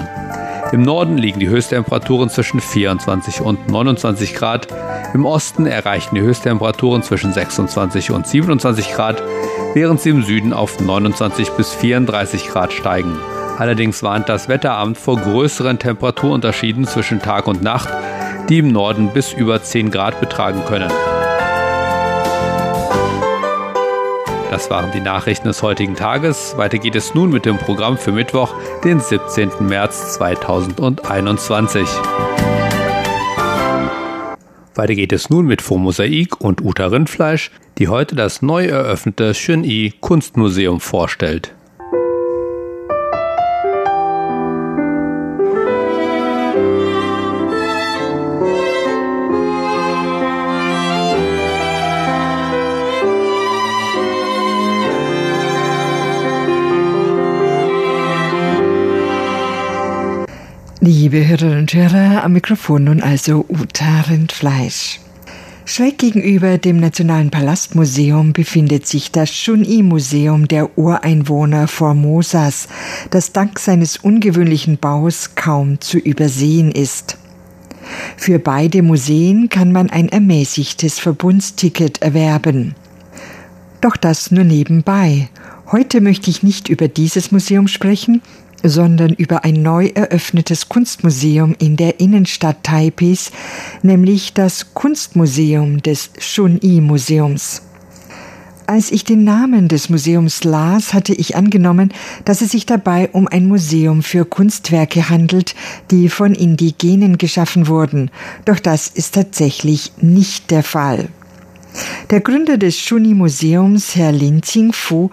Im 0.71 0.83
Norden 0.83 1.17
liegen 1.17 1.39
die 1.39 1.49
Höchsttemperaturen 1.49 2.29
zwischen 2.29 2.59
24 2.59 3.41
und 3.41 3.67
29 3.69 4.35
Grad. 4.35 4.67
Im 5.15 5.25
Osten 5.25 5.65
erreichen 5.65 6.13
die 6.13 6.21
Höchsttemperaturen 6.21 7.01
zwischen 7.01 7.33
26 7.33 8.11
und 8.11 8.27
27 8.27 8.93
Grad, 8.93 9.23
während 9.73 9.99
sie 9.99 10.11
im 10.11 10.21
Süden 10.21 10.53
auf 10.53 10.79
29 10.79 11.49
bis 11.51 11.73
34 11.73 12.49
Grad 12.49 12.71
steigen. 12.71 13.17
Allerdings 13.57 14.03
warnt 14.03 14.29
das 14.29 14.47
Wetteramt 14.47 14.99
vor 14.99 15.17
größeren 15.17 15.79
Temperaturunterschieden 15.79 16.85
zwischen 16.85 17.19
Tag 17.19 17.47
und 17.47 17.63
Nacht, 17.63 17.89
die 18.47 18.59
im 18.59 18.71
Norden 18.71 19.09
bis 19.11 19.33
über 19.33 19.63
10 19.63 19.89
Grad 19.89 20.21
betragen 20.21 20.63
können. 20.65 20.91
Das 24.49 24.71
waren 24.71 24.91
die 24.91 24.99
Nachrichten 24.99 25.47
des 25.47 25.61
heutigen 25.61 25.95
Tages. 25.95 26.57
Weiter 26.57 26.79
geht 26.79 26.95
es 26.95 27.13
nun 27.13 27.29
mit 27.29 27.45
dem 27.45 27.59
Programm 27.59 27.99
für 27.99 28.11
Mittwoch, 28.11 28.55
den 28.83 28.99
17. 28.99 29.51
März 29.59 30.15
2021. 30.15 31.87
Weiter 34.73 34.95
geht 34.95 35.13
es 35.13 35.29
nun 35.29 35.45
mit 35.45 35.69
Mosaik 35.69 36.41
und 36.41 36.61
Uta 36.61 36.87
Rindfleisch, 36.87 37.51
die 37.77 37.89
heute 37.89 38.15
das 38.15 38.41
neu 38.41 38.65
eröffnete 38.65 39.35
Shun-I 39.35 39.93
Kunstmuseum 39.99 40.79
vorstellt. 40.79 41.53
Liebe 60.91 61.27
Hörerinnen 61.27 61.60
und 61.60 61.74
Hörer, 61.75 62.24
am 62.24 62.34
Mikrofon 62.34 62.86
nun 62.86 63.03
also 63.03 63.46
Uta 63.48 64.01
Rindfleisch. 64.10 65.00
Schräg 65.63 66.00
gegenüber 66.00 66.58
dem 66.58 66.77
Nationalen 66.77 67.29
Palastmuseum 67.29 68.34
befindet 68.34 68.88
sich 68.88 69.12
das 69.12 69.29
Shun-I-Museum 69.29 70.48
der 70.48 70.79
Ureinwohner 70.79 71.67
Formosas, 71.67 72.67
das 73.12 73.34
dank 73.34 73.60
seines 73.60 73.98
ungewöhnlichen 73.98 74.79
Baus 74.79 75.36
kaum 75.36 75.79
zu 75.79 76.00
übersehen 76.00 76.72
ist. 76.72 77.19
Für 78.17 78.39
beide 78.39 78.81
Museen 78.81 79.48
kann 79.50 79.72
man 79.72 79.91
ein 79.91 80.10
ermäßigtes 80.10 80.98
Verbundsticket 80.98 82.01
erwerben. 82.01 82.74
Doch 83.79 83.96
das 83.96 84.31
nur 84.31 84.43
nebenbei. 84.43 85.29
Heute 85.72 86.01
möchte 86.01 86.31
ich 86.31 86.41
nicht 86.41 86.67
über 86.67 86.88
dieses 86.88 87.31
Museum 87.31 87.67
sprechen, 87.67 88.24
sondern 88.63 89.13
über 89.13 89.43
ein 89.43 89.61
neu 89.61 89.87
eröffnetes 89.87 90.69
Kunstmuseum 90.69 91.55
in 91.59 91.77
der 91.77 91.99
Innenstadt 91.99 92.63
Taipehs, 92.63 93.31
nämlich 93.81 94.33
das 94.33 94.73
Kunstmuseum 94.73 95.81
des 95.81 96.11
Shun-I-Museums. 96.17 97.63
Als 98.69 98.91
ich 98.91 99.03
den 99.03 99.23
Namen 99.23 99.67
des 99.67 99.89
Museums 99.89 100.43
las, 100.43 100.93
hatte 100.93 101.15
ich 101.15 101.35
angenommen, 101.35 101.91
dass 102.23 102.41
es 102.41 102.51
sich 102.51 102.67
dabei 102.67 103.09
um 103.11 103.27
ein 103.27 103.47
Museum 103.47 104.03
für 104.03 104.25
Kunstwerke 104.25 105.09
handelt, 105.09 105.55
die 105.89 106.07
von 106.07 106.35
Indigenen 106.35 107.17
geschaffen 107.17 107.65
wurden. 107.65 108.11
Doch 108.45 108.59
das 108.59 108.87
ist 108.87 109.15
tatsächlich 109.15 109.91
nicht 110.01 110.51
der 110.51 110.61
Fall. 110.61 111.09
Der 112.09 112.21
Gründer 112.21 112.57
des 112.57 112.79
Shuni-Museums, 112.79 113.95
Herr 113.95 114.11
Lin 114.11 114.41
Qingfu, 114.41 115.09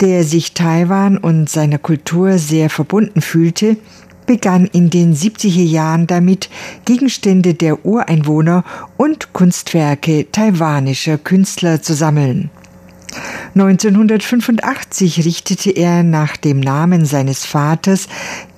der 0.00 0.24
sich 0.24 0.54
Taiwan 0.54 1.18
und 1.18 1.48
seiner 1.50 1.78
Kultur 1.78 2.38
sehr 2.38 2.70
verbunden 2.70 3.20
fühlte, 3.20 3.76
begann 4.26 4.66
in 4.66 4.90
den 4.90 5.14
70er 5.14 5.64
Jahren 5.64 6.06
damit, 6.06 6.48
Gegenstände 6.84 7.54
der 7.54 7.84
Ureinwohner 7.84 8.64
und 8.96 9.32
Kunstwerke 9.32 10.30
taiwanischer 10.30 11.18
Künstler 11.18 11.82
zu 11.82 11.94
sammeln. 11.94 12.50
1985 13.54 15.24
richtete 15.24 15.70
er 15.70 16.02
nach 16.02 16.36
dem 16.36 16.60
Namen 16.60 17.06
seines 17.06 17.44
Vaters 17.44 18.06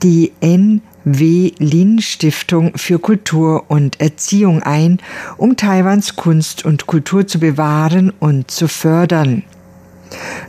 die 0.03 0.33
N 0.41 0.83
W. 1.05 1.53
Lin 1.59 2.01
Stiftung 2.01 2.73
für 2.77 2.99
Kultur 2.99 3.65
und 3.69 4.01
Erziehung 4.01 4.63
ein, 4.63 4.99
um 5.37 5.57
Taiwans 5.57 6.17
Kunst 6.17 6.65
und 6.65 6.87
Kultur 6.87 7.27
zu 7.27 7.39
bewahren 7.41 8.13
und 8.21 8.51
zu 8.51 8.69
fördern. 8.69 9.45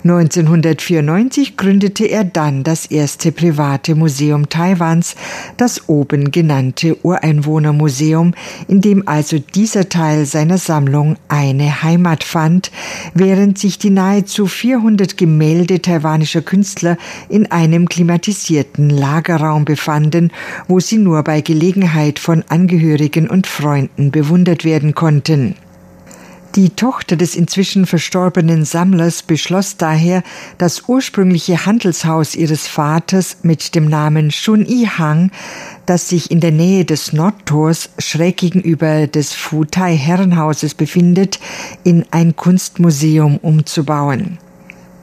1994 0.03 1.58
gründete 1.58 2.06
er 2.06 2.24
dann 2.24 2.63
das 2.63 2.88
erste 2.88 3.32
private 3.32 3.96
Museum 3.96 4.50
Taiwans, 4.50 5.15
das 5.58 5.88
oben 5.88 6.32
genannte 6.32 6.98
Ureinwohnermuseum, 7.03 8.34
in 8.68 8.82
dem 8.82 9.08
also 9.08 9.38
dieser 9.39 9.89
Teil 9.89 10.25
seiner 10.25 10.58
Sammlung 10.58 11.18
eine 11.27 11.84
Heimat 11.84 12.24
fand, 12.24 12.72
während 13.13 13.60
sich 13.60 13.77
die 13.77 13.91
nahezu 13.91 14.48
400 14.48 15.18
Gemälde 15.18 15.82
taiwanischer 15.82 16.41
Künstler 16.41 16.98
in 17.30 17.51
einem 17.51 17.88
klimatisierten 17.88 18.89
Lagerraum 18.89 19.65
befanden, 19.65 20.32
wo 20.68 20.80
sie 20.80 20.98
nur 20.98 21.24
bei 21.24 21.41
Gelegenheit 21.41 22.20
von 22.20 22.44
Angehörigen 22.50 23.30
und 23.30 23.46
Freunden 23.46 24.12
bewundert 24.12 24.65
werden 24.65 24.96
konnten. 24.96 25.56
Die 26.55 26.72
Tochter 26.72 27.15
des 27.15 27.38
inzwischen 27.38 27.86
verstorbenen 27.86 28.65
Sammlers 28.65 29.24
beschloss 29.24 29.77
daher, 29.77 30.22
das 30.58 30.89
ursprüngliche 30.89 31.65
Handelshaus 31.65 32.36
ihres 32.36 32.67
Vaters 32.67 33.38
mit 33.43 33.74
dem 33.74 33.88
Namen 33.88 34.31
Shun-I 34.31 34.89
Hang, 34.98 35.31
das 35.86 36.10
sich 36.10 36.29
in 36.29 36.41
der 36.41 36.51
Nähe 36.51 36.84
des 36.84 37.13
Nordtors 37.13 37.91
schräg 38.00 38.36
gegenüber 38.36 39.08
des 39.08 39.34
Futai 39.34 39.96
Herrenhauses 39.96 40.75
befindet, 40.75 41.39
in 41.86 42.03
ein 42.12 42.36
Kunstmuseum 42.36 43.38
umzubauen. 43.38 44.38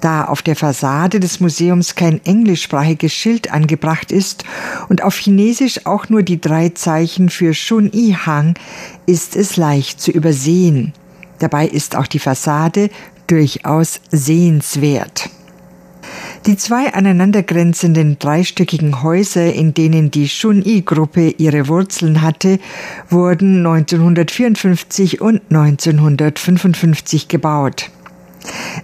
Da 0.02 0.26
auf 0.26 0.42
der 0.42 0.54
Fassade 0.54 1.18
des 1.18 1.40
Museums 1.40 1.94
kein 1.94 2.22
englischsprachiges 2.26 3.14
Schild 3.14 3.50
angebracht 3.50 4.12
ist 4.12 4.44
und 4.90 5.02
auf 5.02 5.16
Chinesisch 5.16 5.86
auch 5.86 6.10
nur 6.10 6.22
die 6.22 6.42
drei 6.42 6.68
Zeichen 6.68 7.30
für 7.30 7.54
Shun-I 7.54 8.18
Hang, 8.26 8.52
ist 9.06 9.34
es 9.34 9.56
leicht 9.56 9.98
zu 10.02 10.10
übersehen. 10.10 10.92
Dabei 11.38 11.66
ist 11.66 11.96
auch 11.96 12.06
die 12.06 12.18
Fassade 12.18 12.90
durchaus 13.26 14.00
sehenswert. 14.10 15.30
Die 16.46 16.56
zwei 16.56 16.94
aneinandergrenzenden 16.94 18.18
dreistöckigen 18.18 19.02
Häuser, 19.02 19.52
in 19.52 19.74
denen 19.74 20.10
die 20.10 20.28
Shun-I-Gruppe 20.28 21.34
ihre 21.36 21.68
Wurzeln 21.68 22.22
hatte, 22.22 22.58
wurden 23.10 23.58
1954 23.66 25.20
und 25.20 25.42
1955 25.50 27.28
gebaut. 27.28 27.90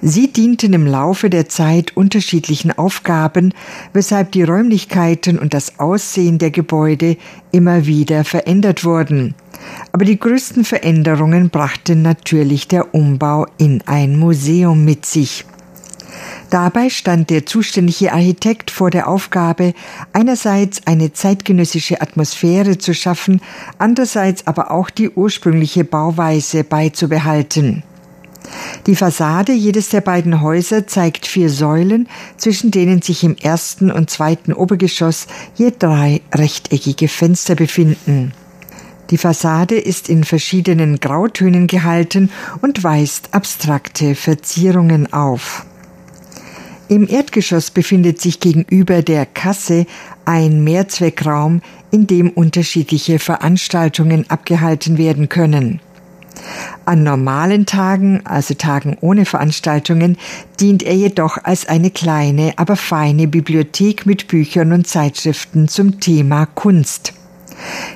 Sie 0.02 0.32
dienten 0.32 0.72
im 0.72 0.86
Laufe 0.86 1.30
der 1.30 1.48
Zeit 1.48 1.96
unterschiedlichen 1.96 2.76
Aufgaben, 2.76 3.54
weshalb 3.92 4.32
die 4.32 4.42
Räumlichkeiten 4.42 5.38
und 5.38 5.54
das 5.54 5.78
Aussehen 5.78 6.38
der 6.38 6.50
Gebäude 6.50 7.16
immer 7.52 7.86
wieder 7.86 8.24
verändert 8.24 8.84
wurden. 8.84 9.34
Aber 9.92 10.04
die 10.04 10.18
größten 10.18 10.64
Veränderungen 10.64 11.50
brachte 11.50 11.96
natürlich 11.96 12.68
der 12.68 12.94
Umbau 12.94 13.46
in 13.56 13.82
ein 13.86 14.18
Museum 14.18 14.84
mit 14.84 15.06
sich. 15.06 15.44
Dabei 16.50 16.90
stand 16.90 17.30
der 17.30 17.46
zuständige 17.46 18.12
Architekt 18.12 18.70
vor 18.70 18.90
der 18.90 19.08
Aufgabe, 19.08 19.74
einerseits 20.12 20.86
eine 20.86 21.12
zeitgenössische 21.12 22.00
Atmosphäre 22.00 22.78
zu 22.78 22.94
schaffen, 22.94 23.40
andererseits 23.78 24.46
aber 24.46 24.70
auch 24.70 24.90
die 24.90 25.10
ursprüngliche 25.10 25.84
Bauweise 25.84 26.62
beizubehalten. 26.62 27.82
Die 28.86 28.96
Fassade 28.96 29.52
jedes 29.52 29.88
der 29.88 30.02
beiden 30.02 30.40
Häuser 30.40 30.86
zeigt 30.86 31.26
vier 31.26 31.48
Säulen, 31.48 32.08
zwischen 32.36 32.70
denen 32.70 33.00
sich 33.00 33.24
im 33.24 33.36
ersten 33.36 33.90
und 33.90 34.10
zweiten 34.10 34.52
Obergeschoss 34.52 35.26
je 35.54 35.72
drei 35.78 36.20
rechteckige 36.34 37.08
Fenster 37.08 37.54
befinden. 37.54 38.32
Die 39.10 39.18
Fassade 39.18 39.76
ist 39.76 40.08
in 40.08 40.24
verschiedenen 40.24 41.00
Grautönen 41.00 41.66
gehalten 41.66 42.30
und 42.62 42.84
weist 42.84 43.32
abstrakte 43.32 44.14
Verzierungen 44.14 45.12
auf. 45.12 45.66
Im 46.88 47.08
Erdgeschoss 47.08 47.70
befindet 47.70 48.20
sich 48.20 48.40
gegenüber 48.40 49.02
der 49.02 49.24
Kasse 49.24 49.86
ein 50.24 50.64
Mehrzweckraum, 50.64 51.62
in 51.90 52.06
dem 52.06 52.30
unterschiedliche 52.30 53.18
Veranstaltungen 53.18 54.28
abgehalten 54.28 54.98
werden 54.98 55.28
können. 55.28 55.80
An 56.84 57.02
normalen 57.02 57.66
Tagen, 57.66 58.20
also 58.24 58.54
Tagen 58.54 58.96
ohne 59.00 59.24
Veranstaltungen, 59.24 60.18
dient 60.60 60.82
er 60.82 60.94
jedoch 60.94 61.38
als 61.42 61.66
eine 61.66 61.90
kleine, 61.90 62.52
aber 62.56 62.76
feine 62.76 63.28
Bibliothek 63.28 64.06
mit 64.06 64.28
Büchern 64.28 64.72
und 64.72 64.86
Zeitschriften 64.86 65.68
zum 65.68 66.00
Thema 66.00 66.46
Kunst. 66.46 67.14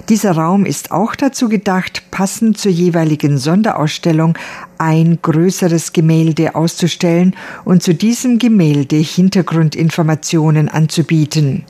Dieser 0.08 0.32
Raum 0.32 0.64
ist 0.64 0.92
auch 0.92 1.14
dazu 1.14 1.48
gedacht, 1.48 2.10
passend 2.10 2.58
zur 2.58 2.72
jeweiligen 2.72 3.38
Sonderausstellung 3.38 4.38
ein 4.78 5.18
größeres 5.20 5.92
Gemälde 5.92 6.54
auszustellen 6.54 7.34
und 7.64 7.82
zu 7.82 7.94
diesem 7.94 8.38
Gemälde 8.38 8.96
Hintergrundinformationen 8.96 10.68
anzubieten. 10.68 11.64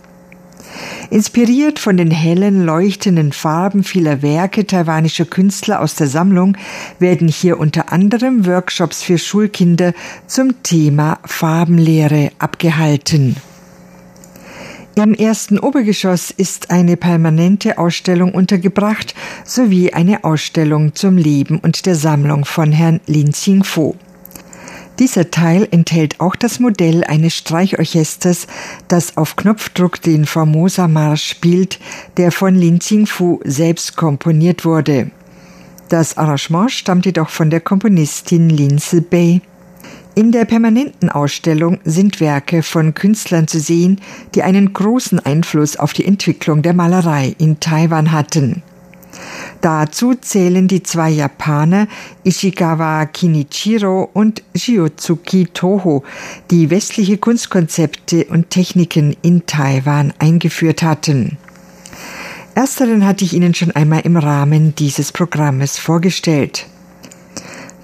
Inspiriert 1.11 1.79
von 1.79 1.97
den 1.97 2.11
hellen, 2.11 2.65
leuchtenden 2.65 3.33
Farben 3.33 3.83
vieler 3.85 4.23
Werke 4.23 4.67
taiwanischer 4.67 5.25
Künstler 5.25 5.81
aus 5.81 5.95
der 5.95 6.07
Sammlung 6.07 6.57
werden 6.99 7.29
hier 7.29 7.59
unter 7.59 7.93
anderem 7.93 8.47
Workshops 8.47 9.03
für 9.03 9.19
Schulkinder 9.19 9.95
zum 10.27 10.63
Thema 10.63 11.19
Farbenlehre 11.25 12.31
abgehalten. 12.39 13.37
Im 14.95 15.15
ersten 15.15 15.61
Obergeschoss 15.61 16.33
ist 16.33 16.71
eine 16.71 16.97
permanente 16.97 17.79
Ausstellung 17.79 18.35
untergebracht 18.35 19.15
sowie 19.45 19.93
eine 19.93 20.25
Ausstellung 20.25 20.95
zum 20.95 21.17
Leben 21.17 21.61
und 21.61 21.87
der 21.87 21.95
Sammlung 21.95 22.45
von 22.45 22.73
Herrn 22.73 23.01
Lin 23.07 23.31
Xingfu. 23.31 23.95
Dieser 24.99 25.31
Teil 25.31 25.69
enthält 25.71 26.19
auch 26.19 26.35
das 26.35 26.59
Modell 26.59 27.05
eines 27.05 27.35
Streichorchesters, 27.35 28.49
das 28.89 29.17
auf 29.17 29.37
Knopfdruck 29.37 30.03
den 30.03 30.27
Formosa 30.27 30.89
Marsch 30.89 31.25
spielt, 31.25 31.79
der 32.17 32.33
von 32.33 32.57
Lin 32.57 32.81
Xingfu 32.81 33.39
selbst 33.45 33.97
komponiert 33.97 34.65
wurde. 34.65 35.11
Das 35.89 36.19
Arrangement 36.19 36.71
stammt 36.73 37.07
jedoch 37.07 37.29
von 37.29 37.49
der 37.49 37.61
Komponistin 37.61 38.51
Lin 38.51 38.81
Bei. 39.09 39.41
In 40.17 40.33
der 40.33 40.45
permanenten 40.47 41.11
Ausstellung 41.11 41.79
sind 41.85 42.19
Werke 42.19 42.65
von 42.65 42.93
Künstlern 42.93 43.47
zu 43.47 43.61
sehen, 43.61 44.01
die 44.35 44.43
einen 44.43 44.73
großen 44.73 45.21
Einfluss 45.21 45.77
auf 45.77 45.93
die 45.93 46.05
Entwicklung 46.05 46.63
der 46.63 46.75
Malerei 46.75 47.37
in 47.39 47.61
Taiwan 47.61 48.11
hatten. 48.11 48.65
Dazu 49.61 50.15
zählen 50.15 50.69
die 50.69 50.83
zwei 50.83 51.11
Japaner 51.11 51.89
Ishigawa 52.23 53.07
Kinichiro 53.07 54.09
und 54.13 54.43
Shiotsuki 54.55 55.47
Toho, 55.53 56.05
die 56.51 56.71
westliche 56.71 57.19
Kunstkonzepte 57.19 58.25
und 58.27 58.51
Techniken 58.51 59.17
in 59.23 59.47
Taiwan 59.47 60.13
eingeführt 60.19 60.83
hatten. 60.83 61.39
Ersteren 62.55 63.07
hatte 63.07 63.25
ich 63.25 63.35
Ihnen 63.35 63.55
schon 63.55 63.71
einmal 63.71 64.01
im 64.01 64.17
Rahmen 64.17 64.75
dieses 64.75 65.13
Programmes 65.13 65.79
vorgestellt. 65.79 66.67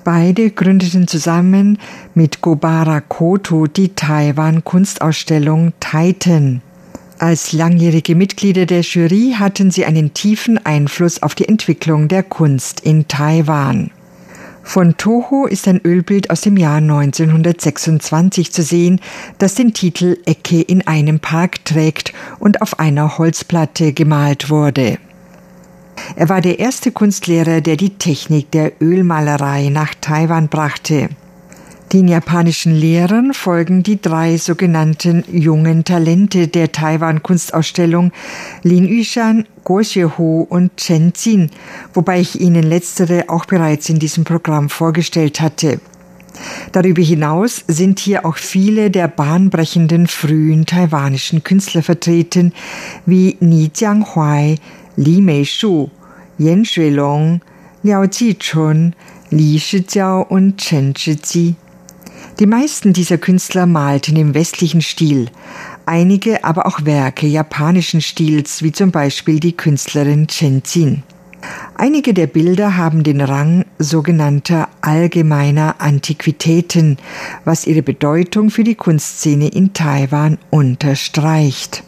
Beide 0.04 0.50
gründeten 0.50 1.08
zusammen 1.08 1.78
mit 2.14 2.40
Gobara 2.40 3.00
Koto 3.00 3.66
die 3.66 3.94
Taiwan 3.94 4.62
Kunstausstellung 4.62 5.72
Titan. 5.80 6.60
Als 7.18 7.52
langjährige 7.52 8.16
Mitglieder 8.16 8.66
der 8.66 8.80
Jury 8.80 9.34
hatten 9.38 9.70
sie 9.70 9.84
einen 9.84 10.14
tiefen 10.14 10.58
Einfluss 10.64 11.22
auf 11.22 11.34
die 11.34 11.48
Entwicklung 11.48 12.08
der 12.08 12.22
Kunst 12.22 12.80
in 12.80 13.06
Taiwan. 13.06 13.90
Von 14.64 14.96
Toho 14.96 15.46
ist 15.46 15.68
ein 15.68 15.80
Ölbild 15.84 16.30
aus 16.30 16.40
dem 16.40 16.56
Jahr 16.56 16.78
1926 16.78 18.50
zu 18.50 18.62
sehen, 18.62 19.00
das 19.38 19.54
den 19.54 19.74
Titel 19.74 20.16
Ecke 20.24 20.60
in 20.60 20.86
einem 20.86 21.20
Park 21.20 21.64
trägt 21.64 22.12
und 22.40 22.62
auf 22.62 22.78
einer 22.80 23.18
Holzplatte 23.18 23.92
gemalt 23.92 24.50
wurde. 24.50 24.98
Er 26.16 26.28
war 26.28 26.40
der 26.40 26.58
erste 26.58 26.90
Kunstlehrer, 26.90 27.60
der 27.60 27.76
die 27.76 27.98
Technik 27.98 28.50
der 28.50 28.72
Ölmalerei 28.80 29.68
nach 29.68 29.94
Taiwan 30.00 30.48
brachte. 30.48 31.10
Den 31.94 32.08
japanischen 32.08 32.74
Lehrern 32.74 33.32
folgen 33.32 33.84
die 33.84 34.02
drei 34.02 34.36
sogenannten 34.36 35.22
jungen 35.30 35.84
Talente 35.84 36.48
der 36.48 36.72
Taiwan 36.72 37.22
Kunstausstellung 37.22 38.10
Lin 38.64 38.84
Yushan, 38.84 39.46
Guo 39.62 39.78
Xiehu 39.78 40.40
und 40.40 40.76
Chen 40.76 41.12
Jin, 41.14 41.50
wobei 41.92 42.18
ich 42.18 42.40
Ihnen 42.40 42.64
letztere 42.64 43.26
auch 43.28 43.44
bereits 43.44 43.88
in 43.90 44.00
diesem 44.00 44.24
Programm 44.24 44.70
vorgestellt 44.70 45.40
hatte. 45.40 45.78
Darüber 46.72 47.00
hinaus 47.00 47.62
sind 47.68 48.00
hier 48.00 48.26
auch 48.26 48.38
viele 48.38 48.90
der 48.90 49.06
bahnbrechenden 49.06 50.08
frühen 50.08 50.66
taiwanischen 50.66 51.44
Künstler 51.44 51.84
vertreten, 51.84 52.52
wie 53.06 53.36
Ni 53.38 53.70
Jianghuai, 53.72 54.56
Li 54.96 55.20
Meishu, 55.20 55.90
Yan 56.38 56.64
Shuilong, 56.64 57.40
Liao 57.84 58.02
Jichun, 58.02 58.96
Li 59.30 59.60
Shijiao 59.60 60.22
und 60.22 60.58
Chen 60.58 60.92
Zhiji. 60.96 61.54
Die 62.40 62.46
meisten 62.46 62.92
dieser 62.92 63.16
Künstler 63.16 63.64
malten 63.64 64.16
im 64.16 64.34
westlichen 64.34 64.82
Stil, 64.82 65.28
einige 65.86 66.42
aber 66.42 66.66
auch 66.66 66.84
Werke 66.84 67.28
japanischen 67.28 68.00
Stils, 68.00 68.62
wie 68.62 68.72
zum 68.72 68.90
Beispiel 68.90 69.38
die 69.38 69.56
Künstlerin 69.56 70.26
Chen 70.26 70.60
Jin. 70.66 71.04
Einige 71.76 72.12
der 72.12 72.26
Bilder 72.26 72.76
haben 72.76 73.04
den 73.04 73.20
Rang 73.20 73.64
sogenannter 73.78 74.68
allgemeiner 74.80 75.76
Antiquitäten, 75.78 76.96
was 77.44 77.68
ihre 77.68 77.82
Bedeutung 77.82 78.50
für 78.50 78.64
die 78.64 78.74
Kunstszene 78.74 79.48
in 79.48 79.72
Taiwan 79.72 80.38
unterstreicht. 80.50 81.84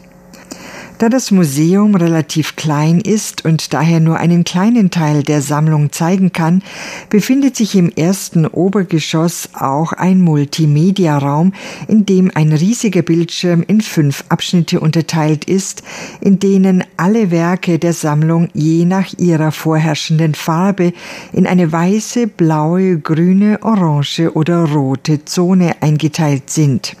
Da 0.99 1.09
das 1.09 1.29
Museum 1.29 1.93
relativ 1.93 2.55
klein 2.55 2.99
ist 2.99 3.45
und 3.45 3.71
daher 3.73 3.99
nur 3.99 4.17
einen 4.17 4.43
kleinen 4.43 4.89
Teil 4.89 5.21
der 5.21 5.43
Sammlung 5.43 5.91
zeigen 5.91 6.31
kann, 6.31 6.63
befindet 7.09 7.55
sich 7.55 7.75
im 7.75 7.91
ersten 7.91 8.47
Obergeschoss 8.47 9.49
auch 9.53 9.93
ein 9.93 10.21
Multimedia-Raum, 10.21 11.53
in 11.87 12.07
dem 12.07 12.31
ein 12.33 12.51
riesiger 12.51 13.03
Bildschirm 13.03 13.63
in 13.67 13.81
fünf 13.81 14.23
Abschnitte 14.29 14.79
unterteilt 14.79 15.45
ist, 15.45 15.83
in 16.19 16.39
denen 16.39 16.83
alle 16.97 17.29
Werke 17.29 17.77
der 17.77 17.93
Sammlung 17.93 18.49
je 18.55 18.85
nach 18.85 19.13
ihrer 19.19 19.51
vorherrschenden 19.51 20.33
Farbe 20.33 20.93
in 21.31 21.45
eine 21.45 21.71
weiße, 21.71 22.25
blaue, 22.25 22.97
grüne, 22.97 23.59
orange 23.61 24.31
oder 24.33 24.63
rote 24.63 25.25
Zone 25.25 25.75
eingeteilt 25.79 26.49
sind. 26.49 26.95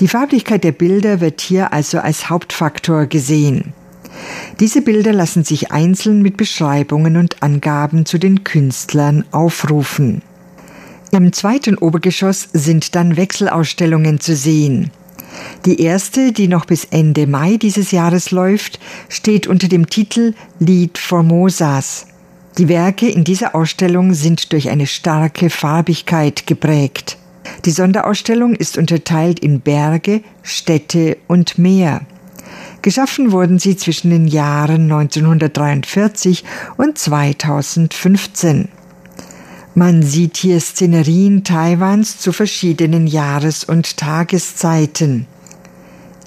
Die 0.00 0.08
Farblichkeit 0.08 0.64
der 0.64 0.72
Bilder 0.72 1.20
wird 1.20 1.40
hier 1.40 1.72
also 1.72 1.98
als 1.98 2.30
Hauptfaktor 2.30 3.06
gesehen. 3.06 3.72
Diese 4.60 4.82
Bilder 4.82 5.12
lassen 5.12 5.44
sich 5.44 5.72
einzeln 5.72 6.22
mit 6.22 6.36
Beschreibungen 6.36 7.16
und 7.16 7.42
Angaben 7.42 8.06
zu 8.06 8.18
den 8.18 8.44
Künstlern 8.44 9.24
aufrufen. 9.32 10.22
Im 11.10 11.32
zweiten 11.32 11.76
Obergeschoss 11.78 12.48
sind 12.52 12.94
dann 12.94 13.16
Wechselausstellungen 13.16 14.20
zu 14.20 14.34
sehen. 14.34 14.90
Die 15.64 15.80
erste, 15.80 16.32
die 16.32 16.48
noch 16.48 16.64
bis 16.64 16.84
Ende 16.84 17.26
Mai 17.26 17.56
dieses 17.56 17.90
Jahres 17.90 18.30
läuft, 18.30 18.78
steht 19.08 19.46
unter 19.46 19.68
dem 19.68 19.88
Titel 19.88 20.34
Lied 20.58 20.98
Formosas. 20.98 22.06
Die 22.58 22.68
Werke 22.68 23.08
in 23.08 23.24
dieser 23.24 23.54
Ausstellung 23.54 24.14
sind 24.14 24.52
durch 24.52 24.70
eine 24.70 24.86
starke 24.86 25.50
Farbigkeit 25.50 26.46
geprägt. 26.46 27.18
Die 27.64 27.70
Sonderausstellung 27.70 28.54
ist 28.54 28.78
unterteilt 28.78 29.40
in 29.40 29.60
Berge, 29.60 30.22
Städte 30.42 31.16
und 31.26 31.58
Meer. 31.58 32.02
Geschaffen 32.82 33.32
wurden 33.32 33.58
sie 33.58 33.76
zwischen 33.76 34.10
den 34.10 34.26
Jahren 34.26 34.82
1943 34.92 36.44
und 36.76 36.98
2015. 36.98 38.68
Man 39.74 40.02
sieht 40.02 40.36
hier 40.36 40.60
Szenerien 40.60 41.42
Taiwans 41.42 42.18
zu 42.18 42.32
verschiedenen 42.32 43.06
Jahres- 43.06 43.64
und 43.64 43.96
Tageszeiten. 43.96 45.26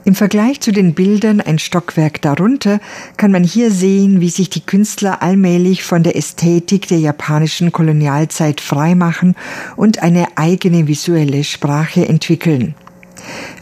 Im 0.08 0.16
Vergleich 0.16 0.62
zu 0.62 0.72
den 0.72 0.94
Bildern 0.94 1.42
ein 1.42 1.60
Stockwerk 1.60 2.22
darunter 2.22 2.80
kann 3.18 3.30
man 3.30 3.44
hier 3.44 3.72
sehen, 3.72 4.22
wie 4.22 4.30
sich 4.30 4.50
die 4.50 4.66
Künstler 4.66 5.22
allmählich 5.22 5.84
von 5.84 6.02
der 6.02 6.16
Ästhetik 6.16 6.88
der 6.88 7.00
japanischen 7.00 7.74
Kolonialzeit 7.74 8.62
freimachen 8.62 9.36
und 9.76 10.02
eine 10.02 10.28
eigene 10.38 10.88
visuelle 10.88 11.44
Sprache 11.44 12.08
entwickeln. 12.08 12.74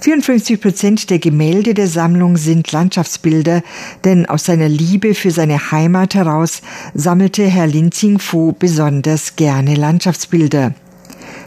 54 0.02 0.62
Prozent 0.62 1.10
der 1.10 1.18
Gemälde 1.18 1.74
der 1.74 1.88
Sammlung 1.88 2.38
sind 2.38 2.72
Landschaftsbilder, 2.72 3.64
denn 4.04 4.28
aus 4.28 4.44
seiner 4.44 4.70
Liebe 4.70 5.16
für 5.16 5.32
seine 5.32 5.72
Heimat 5.72 6.14
heraus 6.14 6.62
sammelte 6.94 7.48
Herr 7.48 7.66
Lin 7.66 7.90
Xingfu 7.90 8.54
besonders 8.54 9.36
gerne 9.36 9.74
Landschaftsbilder 9.74 10.76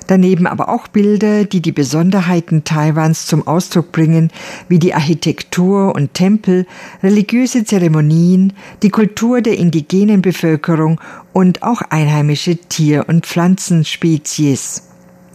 daneben 0.09 0.49
aber 0.49 0.69
auch 0.69 0.89
Bilder, 0.89 1.45
die 1.45 1.63
die 1.63 1.71
Besonderheiten 1.71 2.65
Taiwans 2.65 3.27
zum 3.27 3.47
Ausdruck 3.47 3.93
bringen, 3.93 4.33
wie 4.69 4.81
die 4.81 4.95
Architektur 4.95 5.95
und 5.95 6.15
Tempel, 6.15 6.67
religiöse 7.03 7.65
Zeremonien, 7.65 8.53
die 8.83 8.91
Kultur 8.91 9.41
der 9.41 9.57
indigenen 9.57 10.21
Bevölkerung 10.21 11.01
und 11.33 11.63
auch 11.63 11.83
einheimische 11.83 12.57
Tier- 12.57 13.05
und 13.09 13.27
Pflanzenspezies. 13.27 14.83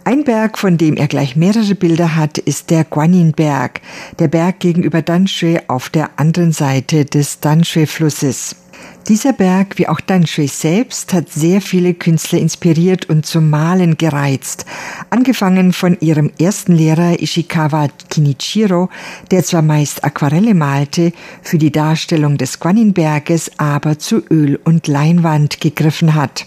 Ein 0.06 0.26
Berg, 0.26 0.58
von 0.58 0.78
dem 0.78 0.98
er 0.98 1.08
gleich 1.08 1.38
mehrere 1.38 1.76
Bilder 1.76 2.18
hat, 2.18 2.38
ist 2.38 2.72
der 2.72 2.84
Guaninberg, 2.84 3.80
der 4.20 4.28
Berg 4.28 4.60
gegenüber 4.60 5.02
Danshui 5.02 5.62
auf 5.68 5.90
der 5.90 6.10
anderen 6.18 6.52
Seite 6.52 7.06
des 7.06 7.40
Danshui-Flusses. 7.40 8.63
Dieser 9.08 9.34
Berg, 9.34 9.78
wie 9.78 9.90
auch 9.90 10.00
Danshui 10.00 10.48
selbst, 10.48 11.14
hat 11.14 11.30
sehr 11.30 11.60
viele 11.62 11.94
Künstler 11.94 12.40
inspiriert 12.40 13.10
und 13.10 13.26
zum 13.26 13.50
Malen 13.50 13.98
gereizt. 13.98 14.66
Angefangen 15.10 15.74
von 15.74 15.98
ihrem 16.00 16.32
ersten 16.40 16.74
Lehrer 16.74 17.22
Ishikawa 17.22 17.90
Kinichiro, 18.10 18.90
der 19.30 19.44
zwar 19.44 19.62
meist 19.62 20.06
Aquarelle 20.06 20.54
malte, 20.54 21.12
für 21.42 21.58
die 21.58 21.72
Darstellung 21.72 22.38
des 22.38 22.60
Guaninberges 22.60 23.52
aber 23.58 24.00
zu 24.00 24.24
Öl 24.30 24.58
und 24.64 24.88
Leinwand 24.88 25.60
gegriffen 25.60 26.16
hat. 26.16 26.46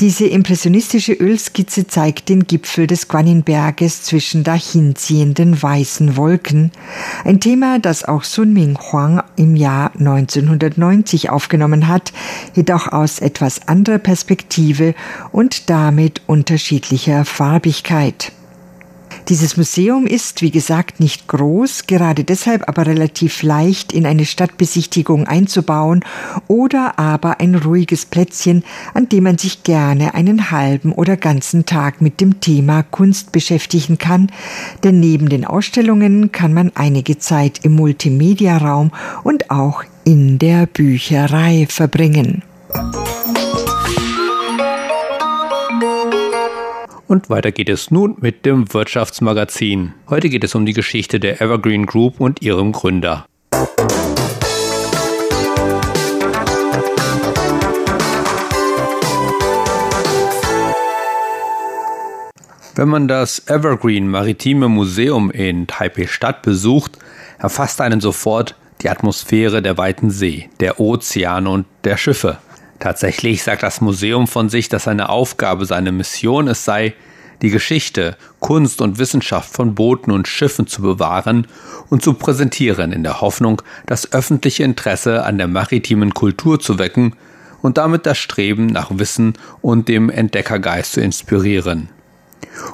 Diese 0.00 0.26
impressionistische 0.26 1.12
Ölskizze 1.12 1.86
zeigt 1.86 2.28
den 2.28 2.46
Gipfel 2.46 2.86
des 2.86 3.08
Guaninberges 3.08 4.02
zwischen 4.02 4.42
dahinziehenden 4.42 5.62
weißen 5.62 6.16
Wolken, 6.16 6.72
ein 7.24 7.40
Thema, 7.40 7.78
das 7.78 8.04
auch 8.04 8.24
Sun 8.24 8.52
Ming 8.52 8.78
Huang 8.78 9.22
im 9.36 9.54
Jahr 9.54 9.92
1990 9.96 11.30
aufgenommen 11.30 11.86
hat, 11.86 12.12
jedoch 12.54 12.88
aus 12.88 13.20
etwas 13.20 13.68
anderer 13.68 13.98
Perspektive 13.98 14.94
und 15.30 15.70
damit 15.70 16.22
unterschiedlicher 16.26 17.24
Farbigkeit. 17.24 18.32
Dieses 19.28 19.56
Museum 19.56 20.06
ist, 20.06 20.42
wie 20.42 20.50
gesagt, 20.50 20.98
nicht 20.98 21.28
groß, 21.28 21.86
gerade 21.86 22.24
deshalb 22.24 22.68
aber 22.68 22.86
relativ 22.86 23.42
leicht 23.42 23.92
in 23.92 24.04
eine 24.04 24.24
Stadtbesichtigung 24.24 25.26
einzubauen 25.26 26.04
oder 26.48 26.98
aber 26.98 27.38
ein 27.38 27.54
ruhiges 27.54 28.04
Plätzchen, 28.04 28.64
an 28.94 29.08
dem 29.08 29.24
man 29.24 29.38
sich 29.38 29.62
gerne 29.62 30.14
einen 30.14 30.50
halben 30.50 30.92
oder 30.92 31.16
ganzen 31.16 31.66
Tag 31.66 32.00
mit 32.00 32.20
dem 32.20 32.40
Thema 32.40 32.82
Kunst 32.82 33.30
beschäftigen 33.30 33.96
kann, 33.96 34.30
denn 34.82 34.98
neben 34.98 35.28
den 35.28 35.44
Ausstellungen 35.44 36.32
kann 36.32 36.52
man 36.52 36.72
einige 36.74 37.18
Zeit 37.18 37.60
im 37.62 37.72
Multimedia-Raum 37.72 38.90
und 39.22 39.50
auch 39.50 39.84
in 40.04 40.40
der 40.40 40.66
Bücherei 40.66 41.66
verbringen. 41.68 42.42
Und 47.12 47.28
weiter 47.28 47.52
geht 47.52 47.68
es 47.68 47.90
nun 47.90 48.16
mit 48.20 48.46
dem 48.46 48.72
Wirtschaftsmagazin. 48.72 49.92
Heute 50.08 50.30
geht 50.30 50.44
es 50.44 50.54
um 50.54 50.64
die 50.64 50.72
Geschichte 50.72 51.20
der 51.20 51.42
Evergreen 51.42 51.84
Group 51.84 52.20
und 52.20 52.40
ihrem 52.40 52.72
Gründer. 52.72 53.26
Wenn 62.74 62.88
man 62.88 63.08
das 63.08 63.46
Evergreen 63.46 64.08
Maritime 64.08 64.68
Museum 64.68 65.30
in 65.30 65.66
Taipei 65.66 66.06
Stadt 66.06 66.40
besucht, 66.40 66.96
erfasst 67.38 67.82
einen 67.82 68.00
sofort 68.00 68.56
die 68.80 68.88
Atmosphäre 68.88 69.60
der 69.60 69.76
weiten 69.76 70.08
See, 70.08 70.48
der 70.60 70.80
Ozeane 70.80 71.50
und 71.50 71.66
der 71.84 71.98
Schiffe. 71.98 72.38
Tatsächlich 72.82 73.44
sagt 73.44 73.62
das 73.62 73.80
Museum 73.80 74.26
von 74.26 74.48
sich, 74.48 74.68
dass 74.68 74.82
seine 74.82 75.08
Aufgabe, 75.08 75.66
seine 75.66 75.92
Mission 75.92 76.48
es 76.48 76.64
sei, 76.64 76.94
die 77.40 77.50
Geschichte, 77.50 78.16
Kunst 78.40 78.80
und 78.80 78.98
Wissenschaft 78.98 79.54
von 79.54 79.76
Booten 79.76 80.10
und 80.10 80.26
Schiffen 80.26 80.66
zu 80.66 80.82
bewahren 80.82 81.46
und 81.90 82.02
zu 82.02 82.14
präsentieren 82.14 82.90
in 82.90 83.04
der 83.04 83.20
Hoffnung, 83.20 83.62
das 83.86 84.12
öffentliche 84.12 84.64
Interesse 84.64 85.24
an 85.24 85.38
der 85.38 85.46
maritimen 85.46 86.12
Kultur 86.12 86.58
zu 86.58 86.80
wecken 86.80 87.14
und 87.60 87.78
damit 87.78 88.04
das 88.04 88.18
Streben 88.18 88.66
nach 88.66 88.90
Wissen 88.90 89.34
und 89.60 89.86
dem 89.86 90.10
Entdeckergeist 90.10 90.94
zu 90.94 91.00
inspirieren. 91.00 91.88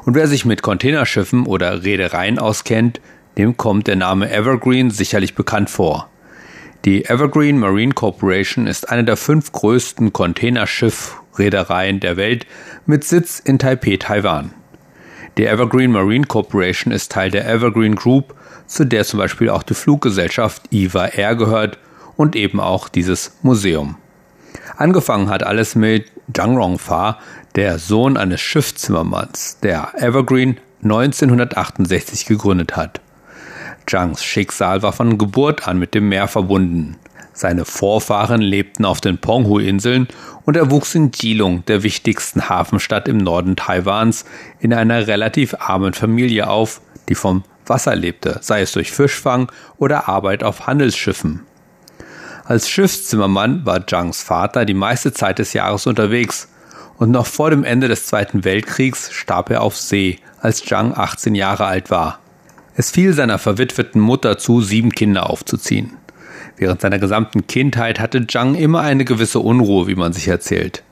Und 0.06 0.14
wer 0.14 0.26
sich 0.26 0.46
mit 0.46 0.62
Containerschiffen 0.62 1.44
oder 1.44 1.84
Reedereien 1.84 2.38
auskennt, 2.38 3.02
dem 3.36 3.58
kommt 3.58 3.88
der 3.88 3.96
Name 3.96 4.32
Evergreen 4.32 4.90
sicherlich 4.90 5.34
bekannt 5.34 5.68
vor. 5.68 6.08
Die 6.84 7.04
Evergreen 7.04 7.58
Marine 7.58 7.92
Corporation 7.92 8.68
ist 8.68 8.88
eine 8.88 9.04
der 9.04 9.16
fünf 9.16 9.50
größten 9.50 10.12
Containerschiff-Reedereien 10.12 11.98
der 11.98 12.16
Welt 12.16 12.46
mit 12.86 13.02
Sitz 13.02 13.40
in 13.40 13.58
Taipei, 13.58 13.96
Taiwan. 13.96 14.52
Die 15.36 15.46
Evergreen 15.46 15.90
Marine 15.90 16.26
Corporation 16.26 16.92
ist 16.92 17.10
Teil 17.10 17.32
der 17.32 17.48
Evergreen 17.48 17.96
Group, 17.96 18.34
zu 18.66 18.84
der 18.84 19.04
zum 19.04 19.18
Beispiel 19.18 19.50
auch 19.50 19.64
die 19.64 19.74
Fluggesellschaft 19.74 20.62
EVA 20.70 21.06
Air 21.06 21.34
gehört 21.34 21.78
und 22.16 22.36
eben 22.36 22.60
auch 22.60 22.88
dieses 22.88 23.36
Museum. 23.42 23.96
Angefangen 24.76 25.30
hat 25.30 25.42
alles 25.42 25.74
mit 25.74 26.12
Zhang 26.32 26.56
Rongfa, 26.56 27.18
der 27.56 27.78
Sohn 27.80 28.16
eines 28.16 28.40
Schiffszimmermanns, 28.40 29.58
der 29.60 29.94
Evergreen 29.96 30.58
1968 30.84 32.26
gegründet 32.26 32.76
hat. 32.76 33.00
Zhangs 33.88 34.22
Schicksal 34.22 34.82
war 34.82 34.92
von 34.92 35.18
Geburt 35.18 35.66
an 35.66 35.78
mit 35.78 35.94
dem 35.94 36.08
Meer 36.08 36.28
verbunden. 36.28 36.96
Seine 37.32 37.64
Vorfahren 37.64 38.40
lebten 38.40 38.84
auf 38.84 39.00
den 39.00 39.18
Penghu-Inseln 39.18 40.08
und 40.44 40.56
er 40.56 40.70
wuchs 40.70 40.94
in 40.94 41.12
Jilong, 41.14 41.64
der 41.66 41.82
wichtigsten 41.82 42.48
Hafenstadt 42.48 43.08
im 43.08 43.18
Norden 43.18 43.56
Taiwans, 43.56 44.24
in 44.60 44.74
einer 44.74 45.06
relativ 45.06 45.54
armen 45.58 45.94
Familie 45.94 46.48
auf, 46.48 46.80
die 47.08 47.14
vom 47.14 47.44
Wasser 47.64 47.94
lebte, 47.94 48.38
sei 48.42 48.62
es 48.62 48.72
durch 48.72 48.90
Fischfang 48.90 49.50
oder 49.76 50.08
Arbeit 50.08 50.42
auf 50.42 50.66
Handelsschiffen. 50.66 51.42
Als 52.44 52.68
Schiffszimmermann 52.68 53.64
war 53.64 53.86
Zhangs 53.86 54.22
Vater 54.22 54.64
die 54.64 54.74
meiste 54.74 55.12
Zeit 55.12 55.38
des 55.38 55.52
Jahres 55.52 55.86
unterwegs 55.86 56.48
und 56.96 57.10
noch 57.10 57.26
vor 57.26 57.50
dem 57.50 57.62
Ende 57.62 57.88
des 57.88 58.06
Zweiten 58.06 58.44
Weltkriegs 58.44 59.12
starb 59.12 59.50
er 59.50 59.62
auf 59.62 59.76
See, 59.76 60.18
als 60.40 60.64
Zhang 60.64 60.94
18 60.94 61.34
Jahre 61.34 61.66
alt 61.66 61.90
war. 61.90 62.18
Es 62.78 62.92
fiel 62.92 63.12
seiner 63.12 63.38
verwitweten 63.38 64.00
Mutter 64.00 64.38
zu, 64.38 64.60
sieben 64.60 64.92
Kinder 64.92 65.28
aufzuziehen. 65.28 65.96
Während 66.56 66.80
seiner 66.80 67.00
gesamten 67.00 67.48
Kindheit 67.48 67.98
hatte 67.98 68.24
Zhang 68.28 68.54
immer 68.54 68.82
eine 68.82 69.04
gewisse 69.04 69.40
Unruhe, 69.40 69.88
wie 69.88 69.96
man 69.96 70.12
sich 70.12 70.28
erzählt. 70.28 70.84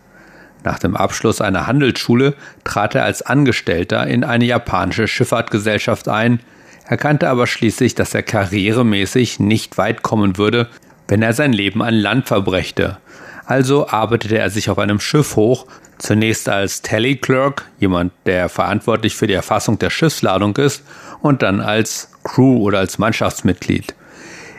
Nach 0.64 0.80
dem 0.80 0.96
Abschluss 0.96 1.40
einer 1.40 1.68
Handelsschule 1.68 2.34
trat 2.64 2.96
er 2.96 3.04
als 3.04 3.22
Angestellter 3.22 4.04
in 4.04 4.24
eine 4.24 4.46
japanische 4.46 5.06
Schifffahrtgesellschaft 5.06 6.08
ein, 6.08 6.40
erkannte 6.88 7.28
aber 7.28 7.46
schließlich, 7.46 7.94
dass 7.94 8.14
er 8.14 8.24
karrieremäßig 8.24 9.38
nicht 9.38 9.78
weit 9.78 10.02
kommen 10.02 10.38
würde, 10.38 10.68
wenn 11.06 11.22
er 11.22 11.34
sein 11.34 11.52
Leben 11.52 11.82
an 11.82 11.94
Land 11.94 12.26
verbrächte. 12.26 12.98
Also 13.44 13.86
arbeitete 13.86 14.38
er 14.38 14.50
sich 14.50 14.70
auf 14.70 14.78
einem 14.80 14.98
Schiff 14.98 15.36
hoch, 15.36 15.66
zunächst 15.98 16.48
als 16.48 16.82
Tally 16.82 17.16
Clerk, 17.16 17.66
jemand, 17.78 18.12
der 18.26 18.48
verantwortlich 18.48 19.16
für 19.16 19.26
die 19.26 19.34
Erfassung 19.34 19.78
der 19.78 19.90
Schiffsladung 19.90 20.56
ist, 20.56 20.82
und 21.22 21.42
dann 21.42 21.60
als 21.60 22.10
Crew 22.24 22.58
oder 22.58 22.78
als 22.78 22.98
Mannschaftsmitglied. 22.98 23.94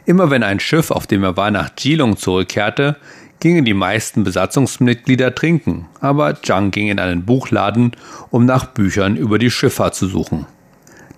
Immer 0.05 0.29
wenn 0.29 0.43
ein 0.43 0.59
Schiff, 0.59 0.91
auf 0.91 1.07
dem 1.07 1.23
er 1.23 1.37
war, 1.37 1.51
nach 1.51 1.75
Geelong 1.75 2.17
zurückkehrte, 2.17 2.95
gingen 3.39 3.65
die 3.65 3.73
meisten 3.73 4.23
Besatzungsmitglieder 4.23 5.35
trinken, 5.35 5.87
aber 6.01 6.41
Zhang 6.41 6.71
ging 6.71 6.87
in 6.87 6.99
einen 6.99 7.25
Buchladen, 7.25 7.91
um 8.31 8.45
nach 8.45 8.65
Büchern 8.65 9.15
über 9.15 9.37
die 9.37 9.51
Schifffahrt 9.51 9.95
zu 9.95 10.07
suchen. 10.07 10.47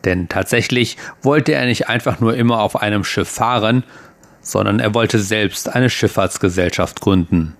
Denn 0.05 0.27
tatsächlich 0.27 0.97
wollte 1.21 1.53
er 1.53 1.65
nicht 1.65 1.87
einfach 1.87 2.19
nur 2.19 2.35
immer 2.35 2.61
auf 2.61 2.81
einem 2.81 3.03
Schiff 3.03 3.29
fahren, 3.29 3.83
sondern 4.41 4.79
er 4.79 4.93
wollte 4.93 5.19
selbst 5.19 5.69
eine 5.69 5.89
Schifffahrtsgesellschaft 5.89 6.99
gründen 7.01 7.55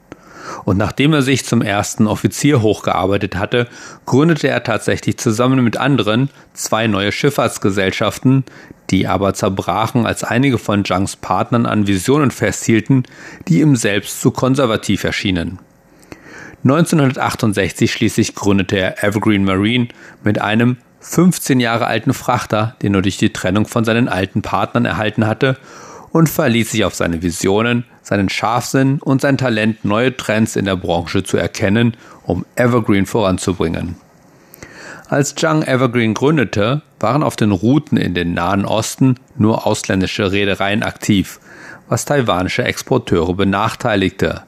und 0.66 0.78
nachdem 0.78 1.14
er 1.14 1.22
sich 1.22 1.46
zum 1.46 1.62
ersten 1.62 2.08
Offizier 2.08 2.62
hochgearbeitet 2.62 3.36
hatte, 3.36 3.68
gründete 4.06 4.48
er 4.48 4.64
tatsächlich 4.64 5.18
zusammen 5.18 5.64
mit 5.64 5.78
anderen 5.78 6.30
zwei 6.54 6.88
neue 6.88 7.12
Schifffahrtsgesellschaften, 7.12 8.44
die 8.90 9.08
aber 9.08 9.34
zerbrachen, 9.34 10.06
als 10.06 10.24
einige 10.24 10.58
von 10.58 10.86
Zhangs 10.86 11.16
Partnern 11.16 11.66
an 11.66 11.88
Visionen 11.88 12.32
festhielten, 12.32 13.04
die 13.48 13.62
ihm 13.62 13.76
selbst 13.76 14.22
zu 14.22 14.32
konservativ 14.32 15.04
erschienen. 15.04 15.60
1968 16.64 17.92
schließlich 17.92 18.36
gründete 18.36 18.78
er 18.78 19.04
Evergreen 19.04 19.46
Marine 19.46 19.88
mit 20.24 20.42
einem 20.42 20.78
15 21.00 21.62
Jahre 21.62 21.88
alten 21.88 22.14
Frachter, 22.14 22.76
den 22.82 22.94
er 22.94 23.02
durch 23.02 23.18
die 23.18 23.32
Trennung 23.32 23.66
von 23.66 23.86
seinen 23.86 24.10
alten 24.10 24.42
Partnern 24.42 24.86
erhalten 24.86 25.26
hatte, 25.26 25.58
und 26.12 26.28
verließ 26.28 26.72
sich 26.72 26.86
auf 26.86 26.96
seine 26.96 27.22
Visionen, 27.22 27.86
seinen 28.10 28.28
Scharfsinn 28.28 29.00
und 29.00 29.22
sein 29.22 29.38
Talent, 29.38 29.86
neue 29.86 30.18
Trends 30.18 30.56
in 30.56 30.66
der 30.66 30.76
Branche 30.76 31.24
zu 31.24 31.38
erkennen, 31.38 31.96
um 32.24 32.44
Evergreen 32.56 33.06
voranzubringen. 33.06 33.98
Als 35.10 35.36
Zhang 35.36 35.62
Evergreen 35.62 36.16
gründete, 36.16 36.82
waren 37.00 37.22
auf 37.22 37.36
den 37.36 37.52
Routen 37.52 37.98
in 37.98 38.16
den 38.16 38.34
Nahen 38.34 38.66
Osten 38.66 39.16
nur 39.38 39.68
ausländische 39.68 40.32
Reedereien 40.32 40.82
aktiv, 40.82 41.40
was 41.88 42.06
taiwanische 42.06 42.64
Exporteure 42.64 43.36
benachteiligte. 43.36 44.42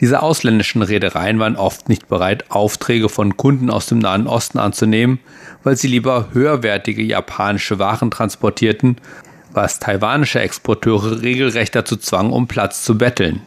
Diese 0.00 0.22
ausländischen 0.22 0.82
Reedereien 0.82 1.38
waren 1.38 1.56
oft 1.56 1.88
nicht 1.88 2.08
bereit, 2.08 2.50
Aufträge 2.50 3.08
von 3.08 3.38
Kunden 3.38 3.70
aus 3.70 3.86
dem 3.86 4.00
Nahen 4.00 4.26
Osten 4.26 4.58
anzunehmen, 4.58 5.18
weil 5.62 5.76
sie 5.76 5.88
lieber 5.88 6.28
höherwertige 6.32 7.02
japanische 7.02 7.78
Waren 7.78 8.10
transportierten 8.10 8.96
was 9.52 9.78
taiwanische 9.78 10.40
Exporteure 10.40 11.22
regelrecht 11.22 11.74
dazu 11.74 11.96
zwang, 11.96 12.30
um 12.30 12.48
Platz 12.48 12.84
zu 12.84 12.96
betteln. 12.96 13.42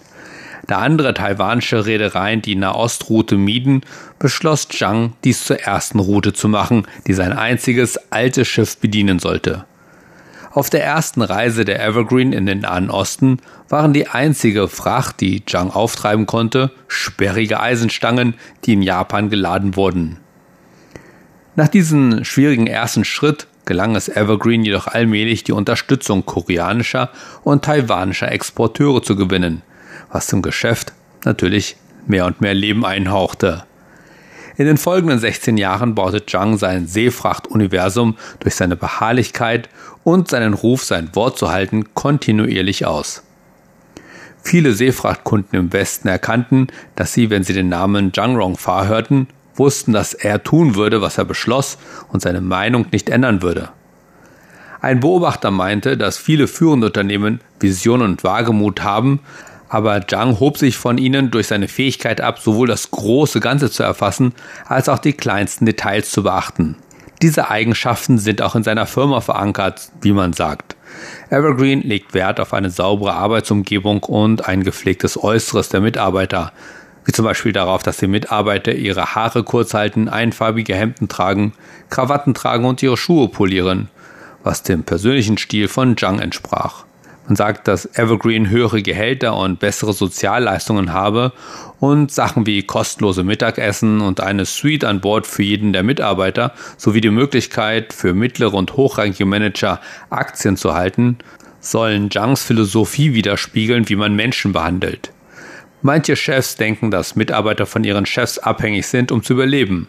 Da 0.68 0.80
andere 0.80 1.14
taiwanische 1.14 1.86
Reedereien 1.86 2.42
die 2.42 2.56
Nahostroute 2.56 3.38
mieden, 3.38 3.82
beschloss 4.18 4.68
Zhang, 4.68 5.14
dies 5.24 5.46
zur 5.46 5.60
ersten 5.60 6.00
Route 6.00 6.34
zu 6.34 6.50
machen, 6.50 6.88
die 7.06 7.14
sein 7.14 7.34
einziges 7.34 8.00
altes 8.12 8.48
Schiff 8.48 8.78
bedienen 8.78 9.20
sollte. 9.20 9.66
Auf 10.52 10.70
der 10.70 10.84
ersten 10.84 11.22
Reise 11.22 11.66
der 11.66 11.86
Evergreen 11.86 12.32
in 12.32 12.46
den 12.46 12.60
Nahen 12.60 12.90
Osten 12.90 13.40
waren 13.68 13.94
die 13.94 14.08
einzige 14.08 14.70
Fracht, 14.70 15.20
die 15.20 15.46
Zhang 15.46 15.70
auftreiben 15.70 16.26
konnte, 16.26 16.72
sperrige 16.88 17.60
Eisenstangen, 17.60 18.36
die 18.64 18.74
in 18.74 18.82
Japan 18.82 19.30
geladen 19.30 19.76
wurden. 19.76 20.18
Nach 21.56 21.68
diesem 21.68 22.24
schwierigen 22.24 22.68
ersten 22.68 23.06
Schritt 23.06 23.48
gelang 23.66 23.96
es 23.96 24.10
Evergreen 24.10 24.64
jedoch 24.64 24.88
allmählich, 24.88 25.44
die 25.44 25.52
Unterstützung 25.52 26.26
koreanischer 26.26 27.10
und 27.44 27.66
taiwanischer 27.66 28.32
Exporteure 28.32 29.02
zu 29.02 29.16
gewinnen, 29.16 29.62
was 30.12 30.28
zum 30.28 30.42
Geschäft 30.42 30.94
natürlich 31.24 31.76
mehr 32.08 32.26
und 32.26 32.42
mehr 32.42 32.54
Leben 32.54 32.86
einhauchte. 32.86 33.64
In 34.58 34.66
den 34.66 34.78
folgenden 34.78 35.20
16 35.20 35.58
Jahren 35.58 35.96
baute 35.96 36.26
Zhang 36.26 36.58
sein 36.58 36.88
Seefrachtuniversum 36.88 38.16
durch 38.40 38.56
seine 38.56 38.78
Beharrlichkeit 38.78 39.68
und 40.04 40.30
seinen 40.30 40.54
Ruf, 40.54 40.86
sein 40.86 41.14
Wort 41.14 41.38
zu 41.38 41.52
halten, 41.52 41.94
kontinuierlich 41.94 42.86
aus. 42.86 43.24
Viele 44.42 44.74
Seefrachtkunden 44.74 45.60
im 45.60 45.74
Westen 45.74 46.08
erkannten, 46.08 46.68
dass 46.96 47.12
sie, 47.12 47.30
wenn 47.30 47.44
sie 47.44 47.54
den 47.54 47.68
Namen 47.68 48.14
Zhang 48.14 48.36
Rongfa 48.36 48.86
hörten, 48.86 49.28
wussten, 49.56 49.94
dass 49.94 50.14
er 50.14 50.44
tun 50.44 50.76
würde, 50.76 51.02
was 51.02 51.18
er 51.18 51.26
beschloss 51.26 51.78
und 52.12 52.22
seine 52.22 52.42
Meinung 52.42 52.88
nicht 52.92 53.10
ändern 53.10 53.42
würde. 53.42 53.70
Ein 54.82 55.00
Beobachter 55.00 55.52
meinte, 55.52 55.98
dass 55.98 56.18
viele 56.18 56.48
führende 56.48 56.88
Unternehmen 56.88 57.42
Vision 57.60 58.02
und 58.02 58.24
Wagemut 58.24 58.84
haben, 58.84 59.20
aber 59.68 60.06
Zhang 60.06 60.40
hob 60.40 60.58
sich 60.58 60.78
von 60.78 60.98
ihnen 60.98 61.32
durch 61.32 61.48
seine 61.48 61.68
Fähigkeit 61.68 62.22
ab, 62.22 62.40
sowohl 62.40 62.68
das 62.68 62.92
große 62.92 63.40
Ganze 63.40 63.72
zu 63.72 63.84
erfassen, 63.84 64.34
als 64.68 64.90
auch 64.90 65.00
die 65.00 65.14
kleinsten 65.14 65.66
Details 65.66 66.12
zu 66.12 66.24
beachten. 66.24 66.78
Diese 67.22 67.50
Eigenschaften 67.50 68.20
sind 68.20 68.42
auch 68.42 68.56
in 68.56 68.64
seiner 68.64 68.86
Firma 68.86 69.22
verankert, 69.22 69.90
wie 70.02 70.12
man 70.12 70.34
sagt. 70.34 70.76
Evergreen 71.30 71.82
legt 71.82 72.14
Wert 72.14 72.40
auf 72.40 72.54
eine 72.54 72.70
saubere 72.70 73.14
Arbeitsumgebung 73.14 74.04
und 74.04 74.48
ein 74.48 74.64
gepflegtes 74.64 75.22
Äußeres 75.22 75.70
der 75.70 75.82
Mitarbeiter, 75.82 76.52
wie 77.06 77.12
zum 77.12 77.26
Beispiel 77.26 77.54
darauf, 77.54 77.84
dass 77.84 77.98
die 77.98 78.08
Mitarbeiter 78.08 78.74
ihre 78.74 79.16
Haare 79.16 79.44
kurz 79.44 79.74
halten, 79.74 80.10
einfarbige 80.10 80.76
Hemden 80.76 81.08
tragen, 81.08 81.54
Krawatten 81.90 82.34
tragen 82.34 82.66
und 82.66 82.82
ihre 82.82 82.98
Schuhe 82.98 83.30
polieren, 83.30 83.90
was 84.44 84.64
dem 84.64 84.84
persönlichen 84.84 85.38
Stil 85.38 85.68
von 85.68 85.96
Zhang 85.98 86.20
entsprach. 86.20 86.86
Man 87.28 87.36
sagt, 87.36 87.68
dass 87.68 87.90
Evergreen 87.98 88.50
höhere 88.50 88.84
Gehälter 88.84 89.36
und 89.36 89.60
bessere 89.60 89.94
Sozialleistungen 89.94 90.94
habe 90.94 91.34
und 91.80 92.12
Sachen 92.12 92.46
wie 92.46 92.62
kostenlose 92.62 93.24
Mittagessen 93.24 94.02
und 94.02 94.22
eine 94.22 94.46
Suite 94.46 94.84
an 94.84 95.02
Bord 95.02 95.26
für 95.26 95.42
jeden 95.42 95.74
der 95.74 95.82
Mitarbeiter 95.82 96.54
sowie 96.78 97.02
die 97.02 97.10
Möglichkeit 97.10 97.94
für 97.94 98.14
mittlere 98.14 98.54
und 98.54 98.78
hochrangige 98.78 99.26
Manager 99.26 99.80
Aktien 100.12 100.56
zu 100.56 100.76
halten, 100.76 101.18
sollen 101.60 102.12
Zhangs 102.12 102.44
Philosophie 102.44 103.16
widerspiegeln, 103.16 103.90
wie 103.90 103.96
man 103.96 104.16
Menschen 104.16 104.54
behandelt. 104.54 105.12
Manche 105.86 106.16
Chefs 106.16 106.56
denken, 106.56 106.90
dass 106.90 107.16
Mitarbeiter 107.16 107.68
von 107.68 107.84
ihren 107.84 108.08
Chefs 108.08 108.40
abhängig 108.40 108.88
sind, 108.88 109.12
um 109.12 109.22
zu 109.22 109.34
überleben. 109.34 109.88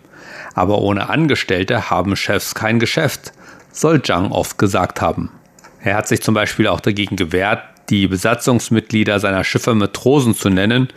Aber 0.52 0.82
ohne 0.82 1.08
Angestellte 1.08 1.88
haben 1.88 2.16
Chefs 2.16 2.54
kein 2.54 2.78
Geschäft, 2.78 3.32
soll 3.72 4.02
Zhang 4.02 4.30
oft 4.30 4.58
gesagt 4.58 5.00
haben. 5.00 5.30
Er 5.80 5.96
hat 5.96 6.06
sich 6.06 6.20
zum 6.20 6.34
Beispiel 6.34 6.66
auch 6.66 6.80
dagegen 6.80 7.16
gewehrt, 7.16 7.62
die 7.88 8.08
Besatzungsmitglieder 8.08 9.20
seiner 9.20 9.42
Schiffe 9.42 9.74
Matrosen 9.74 10.34
zu 10.34 10.50
nennen, 10.50 10.88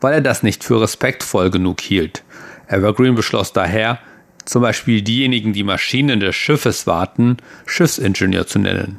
weil 0.00 0.14
er 0.14 0.20
das 0.22 0.42
nicht 0.42 0.64
für 0.64 0.80
respektvoll 0.80 1.50
genug 1.50 1.82
hielt. 1.82 2.22
Evergreen 2.68 3.16
beschloss 3.16 3.52
daher, 3.52 3.98
zum 4.46 4.62
Beispiel 4.62 5.02
diejenigen, 5.02 5.52
die 5.52 5.62
Maschinen 5.62 6.20
des 6.20 6.34
Schiffes 6.34 6.86
warten, 6.86 7.36
Schiffsingenieur 7.66 8.46
zu 8.46 8.58
nennen. 8.58 8.98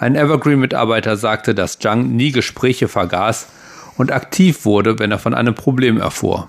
Ein 0.00 0.16
Evergreen-Mitarbeiter 0.16 1.16
sagte, 1.16 1.54
dass 1.54 1.78
Zhang 1.78 2.16
nie 2.16 2.32
Gespräche 2.32 2.88
vergaß 2.88 3.46
und 3.96 4.12
aktiv 4.12 4.64
wurde, 4.64 4.98
wenn 4.98 5.10
er 5.10 5.18
von 5.18 5.34
einem 5.34 5.54
Problem 5.54 6.00
erfuhr. 6.00 6.48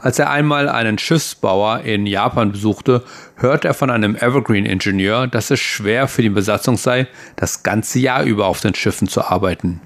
Als 0.00 0.18
er 0.18 0.30
einmal 0.30 0.68
einen 0.68 0.98
Schiffsbauer 0.98 1.80
in 1.80 2.06
Japan 2.06 2.52
besuchte, 2.52 3.02
hörte 3.36 3.68
er 3.68 3.74
von 3.74 3.90
einem 3.90 4.14
Evergreen-Ingenieur, 4.14 5.26
dass 5.26 5.50
es 5.50 5.60
schwer 5.60 6.08
für 6.08 6.22
die 6.22 6.28
Besatzung 6.28 6.76
sei, 6.76 7.06
das 7.36 7.62
ganze 7.62 7.98
Jahr 7.98 8.24
über 8.24 8.46
auf 8.46 8.60
den 8.60 8.74
Schiffen 8.74 9.08
zu 9.08 9.22
arbeiten. 9.22 9.80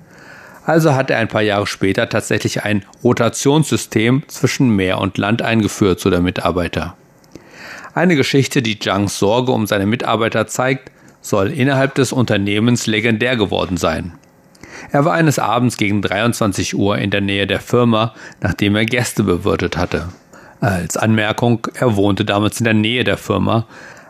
Also 0.67 0.95
hat 0.95 1.11
er 1.11 1.19
ein 1.19 1.29
paar 1.29 1.43
Jahre 1.43 1.67
später 1.67 2.09
tatsächlich 2.09 2.65
ein 2.65 2.85
Rotationssystem 3.03 4.23
zwischen 4.29 4.71
Meer 4.71 4.99
und 4.99 5.19
Land 5.19 5.43
eingeführt, 5.43 6.01
so 6.01 6.11
der 6.11 6.21
Mitarbeiter. 6.21 6.97
Eine 7.95 8.17
Geschichte, 8.17 8.63
die 8.63 8.79
Zhangs 8.79 9.19
Sorge 9.19 9.53
um 9.53 9.67
seine 9.67 9.87
Mitarbeiter 9.87 10.47
zeigt, 10.47 10.91
soll 11.21 11.51
innerhalb 11.51 11.95
des 11.95 12.13
Unternehmens 12.13 12.87
legendär 12.87 13.37
geworden 13.37 13.77
sein. 13.77 14.15
Er 14.91 15.05
war 15.05 15.15
eines 15.15 15.39
Abends 15.39 15.77
gegen 15.77 16.03
23 16.03 16.77
Uhr 16.77 16.99
in 16.99 17.11
der 17.11 17.21
Nähe 17.21 17.47
der 17.47 17.61
Firma, 17.61 18.15
nachdem 18.41 18.77
er 18.77 18.85
Gäste 18.85 19.25
bewirtet 19.25 19.77
hatte. 19.77 20.09
Als 20.61 20.97
Anmerkung, 20.97 21.67
er 21.75 21.97
wohnte 21.97 22.25
damals 22.25 22.61
in 22.61 22.65
der 22.65 22.75
Nähe 22.75 23.05
der 23.05 23.19
Firma, 23.19 23.67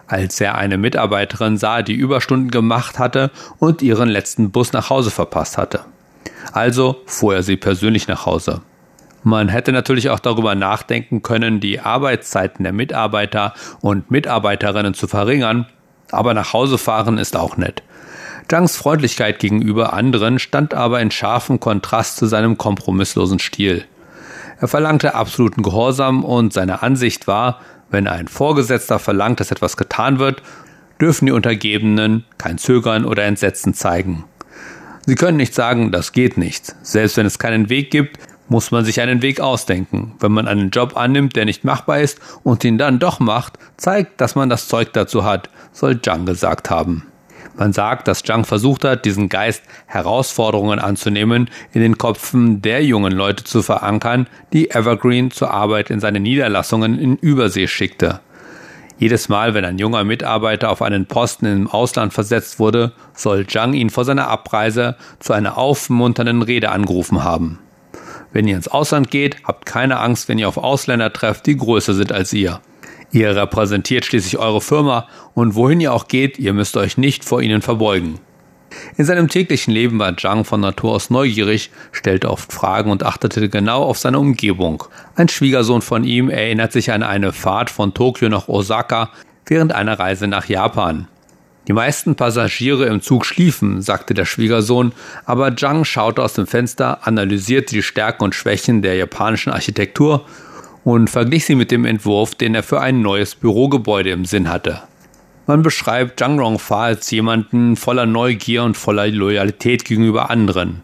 als 0.06 0.40
er 0.40 0.56
eine 0.56 0.76
Mitarbeiterin 0.76 1.56
sah, 1.56 1.82
die 1.82 1.94
Überstunden 1.94 2.50
gemacht 2.50 2.98
hatte 2.98 3.30
und 3.58 3.82
ihren 3.82 4.08
letzten 4.08 4.50
Bus 4.50 4.72
nach 4.72 4.90
Hause 4.90 5.10
verpasst 5.10 5.58
hatte. 5.58 5.80
Also 6.52 7.02
fuhr 7.06 7.36
er 7.36 7.42
sie 7.42 7.56
persönlich 7.56 8.06
nach 8.06 8.26
Hause. 8.26 8.60
Man 9.22 9.48
hätte 9.48 9.72
natürlich 9.72 10.10
auch 10.10 10.20
darüber 10.20 10.54
nachdenken 10.54 11.22
können, 11.22 11.58
die 11.58 11.80
Arbeitszeiten 11.80 12.62
der 12.62 12.74
Mitarbeiter 12.74 13.54
und 13.80 14.10
Mitarbeiterinnen 14.10 14.92
zu 14.92 15.06
verringern, 15.06 15.66
aber 16.10 16.34
nach 16.34 16.52
Hause 16.52 16.76
fahren 16.76 17.16
ist 17.16 17.34
auch 17.34 17.56
nett. 17.56 17.82
Zhangs 18.48 18.76
Freundlichkeit 18.76 19.38
gegenüber 19.38 19.92
anderen 19.92 20.38
stand 20.38 20.74
aber 20.74 21.00
in 21.00 21.10
scharfem 21.10 21.60
Kontrast 21.60 22.16
zu 22.16 22.26
seinem 22.26 22.58
kompromisslosen 22.58 23.38
Stil. 23.38 23.84
Er 24.60 24.68
verlangte 24.68 25.14
absoluten 25.14 25.62
Gehorsam 25.62 26.24
und 26.24 26.52
seine 26.52 26.82
Ansicht 26.82 27.26
war, 27.26 27.60
wenn 27.90 28.06
ein 28.06 28.28
Vorgesetzter 28.28 28.98
verlangt, 28.98 29.40
dass 29.40 29.50
etwas 29.50 29.76
getan 29.76 30.18
wird, 30.18 30.42
dürfen 31.00 31.26
die 31.26 31.32
Untergebenen 31.32 32.24
kein 32.38 32.58
Zögern 32.58 33.04
oder 33.04 33.24
Entsetzen 33.24 33.74
zeigen. 33.74 34.24
Sie 35.06 35.16
können 35.16 35.36
nicht 35.36 35.54
sagen, 35.54 35.90
das 35.90 36.12
geht 36.12 36.38
nicht. 36.38 36.74
Selbst 36.82 37.16
wenn 37.16 37.26
es 37.26 37.38
keinen 37.38 37.68
Weg 37.68 37.90
gibt, 37.90 38.18
muss 38.48 38.70
man 38.70 38.84
sich 38.84 39.00
einen 39.00 39.22
Weg 39.22 39.40
ausdenken. 39.40 40.12
Wenn 40.20 40.32
man 40.32 40.48
einen 40.48 40.70
Job 40.70 40.96
annimmt, 40.96 41.36
der 41.36 41.44
nicht 41.44 41.64
machbar 41.64 42.00
ist 42.00 42.20
und 42.42 42.64
ihn 42.64 42.78
dann 42.78 42.98
doch 42.98 43.20
macht, 43.20 43.58
zeigt, 43.76 44.20
dass 44.20 44.34
man 44.34 44.48
das 44.48 44.68
Zeug 44.68 44.92
dazu 44.92 45.24
hat, 45.24 45.50
soll 45.72 46.00
Zhang 46.00 46.26
gesagt 46.26 46.70
haben. 46.70 47.06
Man 47.56 47.72
sagt, 47.72 48.08
dass 48.08 48.22
Zhang 48.22 48.44
versucht 48.44 48.84
hat, 48.84 49.04
diesen 49.04 49.28
Geist 49.28 49.62
Herausforderungen 49.86 50.78
anzunehmen, 50.78 51.48
in 51.72 51.80
den 51.80 51.98
Köpfen 51.98 52.62
der 52.62 52.84
jungen 52.84 53.12
Leute 53.12 53.44
zu 53.44 53.62
verankern, 53.62 54.26
die 54.52 54.70
Evergreen 54.70 55.30
zur 55.30 55.52
Arbeit 55.52 55.90
in 55.90 56.00
seine 56.00 56.20
Niederlassungen 56.20 56.98
in 56.98 57.16
Übersee 57.16 57.68
schickte. 57.68 58.20
Jedes 58.98 59.28
Mal, 59.28 59.54
wenn 59.54 59.64
ein 59.64 59.78
junger 59.78 60.04
Mitarbeiter 60.04 60.70
auf 60.70 60.82
einen 60.82 61.06
Posten 61.06 61.46
im 61.46 61.68
Ausland 61.68 62.12
versetzt 62.12 62.58
wurde, 62.58 62.92
soll 63.12 63.46
Zhang 63.46 63.72
ihn 63.74 63.90
vor 63.90 64.04
seiner 64.04 64.28
Abreise 64.28 64.96
zu 65.20 65.32
einer 65.32 65.58
aufmunternden 65.58 66.42
Rede 66.42 66.70
angerufen 66.70 67.22
haben. 67.22 67.58
Wenn 68.32 68.48
ihr 68.48 68.56
ins 68.56 68.68
Ausland 68.68 69.10
geht, 69.10 69.44
habt 69.44 69.64
keine 69.64 69.98
Angst, 70.00 70.28
wenn 70.28 70.38
ihr 70.38 70.48
auf 70.48 70.56
Ausländer 70.56 71.12
trefft, 71.12 71.46
die 71.46 71.56
größer 71.56 71.94
sind 71.94 72.12
als 72.12 72.32
ihr. 72.32 72.60
Ihr 73.14 73.36
repräsentiert 73.36 74.04
schließlich 74.04 74.38
eure 74.38 74.60
Firma 74.60 75.06
und 75.34 75.54
wohin 75.54 75.80
ihr 75.80 75.92
auch 75.92 76.08
geht, 76.08 76.36
ihr 76.40 76.52
müsst 76.52 76.76
euch 76.76 76.98
nicht 76.98 77.24
vor 77.24 77.40
ihnen 77.40 77.62
verbeugen. 77.62 78.18
In 78.96 79.04
seinem 79.04 79.28
täglichen 79.28 79.72
Leben 79.72 80.00
war 80.00 80.16
Zhang 80.16 80.44
von 80.44 80.60
Natur 80.60 80.94
aus 80.94 81.10
neugierig, 81.10 81.70
stellte 81.92 82.28
oft 82.28 82.52
Fragen 82.52 82.90
und 82.90 83.04
achtete 83.04 83.48
genau 83.48 83.84
auf 83.84 83.98
seine 83.98 84.18
Umgebung. 84.18 84.82
Ein 85.14 85.28
Schwiegersohn 85.28 85.80
von 85.80 86.02
ihm 86.02 86.28
erinnert 86.28 86.72
sich 86.72 86.90
an 86.90 87.04
eine 87.04 87.32
Fahrt 87.32 87.70
von 87.70 87.94
Tokio 87.94 88.28
nach 88.28 88.48
Osaka 88.48 89.10
während 89.46 89.72
einer 89.72 89.96
Reise 89.96 90.26
nach 90.26 90.48
Japan. 90.48 91.06
Die 91.68 91.72
meisten 91.72 92.16
Passagiere 92.16 92.86
im 92.86 93.00
Zug 93.00 93.24
schliefen, 93.24 93.80
sagte 93.80 94.14
der 94.14 94.24
Schwiegersohn, 94.24 94.90
aber 95.24 95.54
Zhang 95.54 95.84
schaute 95.84 96.20
aus 96.20 96.32
dem 96.32 96.48
Fenster, 96.48 97.06
analysierte 97.06 97.76
die 97.76 97.82
Stärken 97.84 98.24
und 98.24 98.34
Schwächen 98.34 98.82
der 98.82 98.96
japanischen 98.96 99.52
Architektur 99.52 100.26
und 100.84 101.08
verglich 101.08 101.46
sie 101.46 101.54
mit 101.54 101.70
dem 101.70 101.84
Entwurf, 101.84 102.34
den 102.34 102.54
er 102.54 102.62
für 102.62 102.80
ein 102.80 103.00
neues 103.00 103.34
Bürogebäude 103.34 104.10
im 104.10 104.24
Sinn 104.24 104.48
hatte. 104.48 104.82
Man 105.46 105.62
beschreibt 105.62 106.20
Zhang 106.20 106.38
Rongfa 106.38 106.84
als 106.84 107.10
jemanden 107.10 107.76
voller 107.76 108.06
Neugier 108.06 108.62
und 108.62 108.76
voller 108.76 109.08
Loyalität 109.08 109.84
gegenüber 109.84 110.30
anderen, 110.30 110.82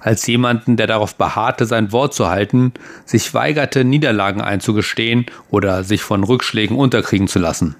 als 0.00 0.26
jemanden, 0.26 0.76
der 0.76 0.86
darauf 0.86 1.16
beharrte, 1.16 1.66
sein 1.66 1.92
Wort 1.92 2.14
zu 2.14 2.28
halten, 2.28 2.72
sich 3.04 3.34
weigerte, 3.34 3.84
Niederlagen 3.84 4.40
einzugestehen 4.40 5.26
oder 5.50 5.84
sich 5.84 6.02
von 6.02 6.24
Rückschlägen 6.24 6.76
unterkriegen 6.76 7.28
zu 7.28 7.38
lassen. 7.38 7.74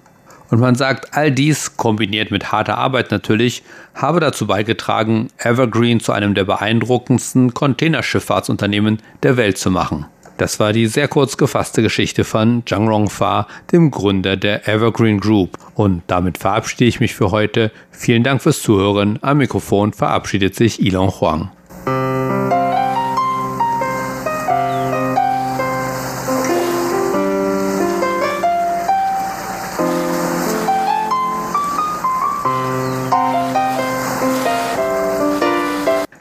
Und 0.51 0.59
man 0.59 0.75
sagt, 0.75 1.15
all 1.15 1.31
dies, 1.31 1.77
kombiniert 1.77 2.31
mit 2.31 2.51
harter 2.51 2.77
Arbeit 2.77 3.11
natürlich, 3.11 3.63
habe 3.93 4.19
dazu 4.19 4.47
beigetragen, 4.47 5.29
Evergreen 5.37 5.99
zu 5.99 6.11
einem 6.11 6.33
der 6.33 6.43
beeindruckendsten 6.43 7.53
Containerschifffahrtsunternehmen 7.53 8.99
der 9.21 9.37
Welt 9.37 9.59
zu 9.59 9.69
machen. 9.69 10.05
Das 10.39 10.57
war 10.57 10.71
die 10.71 10.87
sehr 10.87 11.09
kurz 11.09 11.35
gefasste 11.35 11.81
Geschichte 11.81 12.23
von 12.23 12.63
Zhang 12.65 12.87
Rongfa, 12.87 13.45
dem 13.73 13.91
Gründer 13.91 14.37
der 14.37 14.69
Evergreen 14.69 15.19
Group. 15.19 15.57
Und 15.75 16.01
damit 16.07 16.37
verabschiede 16.37 16.85
ich 16.85 17.01
mich 17.01 17.13
für 17.13 17.31
heute. 17.31 17.73
Vielen 17.91 18.23
Dank 18.23 18.41
fürs 18.41 18.61
Zuhören. 18.61 19.19
Am 19.21 19.39
Mikrofon 19.39 19.91
verabschiedet 19.91 20.55
sich 20.55 20.81
Ilon 20.81 21.09
Huang. 21.09 21.51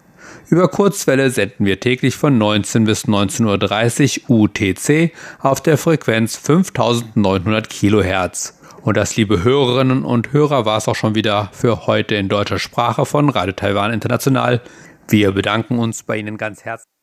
Über 0.50 0.66
Kurzwelle 0.66 1.30
senden 1.30 1.64
wir 1.64 1.78
täglich 1.78 2.16
von 2.16 2.36
19 2.36 2.84
bis 2.84 3.04
19.30 3.04 4.22
Uhr 4.26 4.40
UTC 4.40 5.12
auf 5.38 5.60
der 5.60 5.78
Frequenz 5.78 6.36
5900 6.36 7.70
Kilohertz. 7.70 8.58
Und 8.82 8.96
das, 8.96 9.14
liebe 9.14 9.44
Hörerinnen 9.44 10.04
und 10.04 10.32
Hörer, 10.32 10.64
war 10.64 10.78
es 10.78 10.88
auch 10.88 10.96
schon 10.96 11.14
wieder 11.14 11.50
für 11.52 11.86
heute 11.86 12.16
in 12.16 12.28
deutscher 12.28 12.58
Sprache 12.58 13.06
von 13.06 13.28
Radio 13.28 13.52
Taiwan 13.52 13.92
International. 13.92 14.60
Wir 15.08 15.30
bedanken 15.30 15.78
uns 15.78 16.02
bei 16.02 16.16
Ihnen 16.16 16.36
ganz 16.36 16.64
herzlich. 16.64 16.99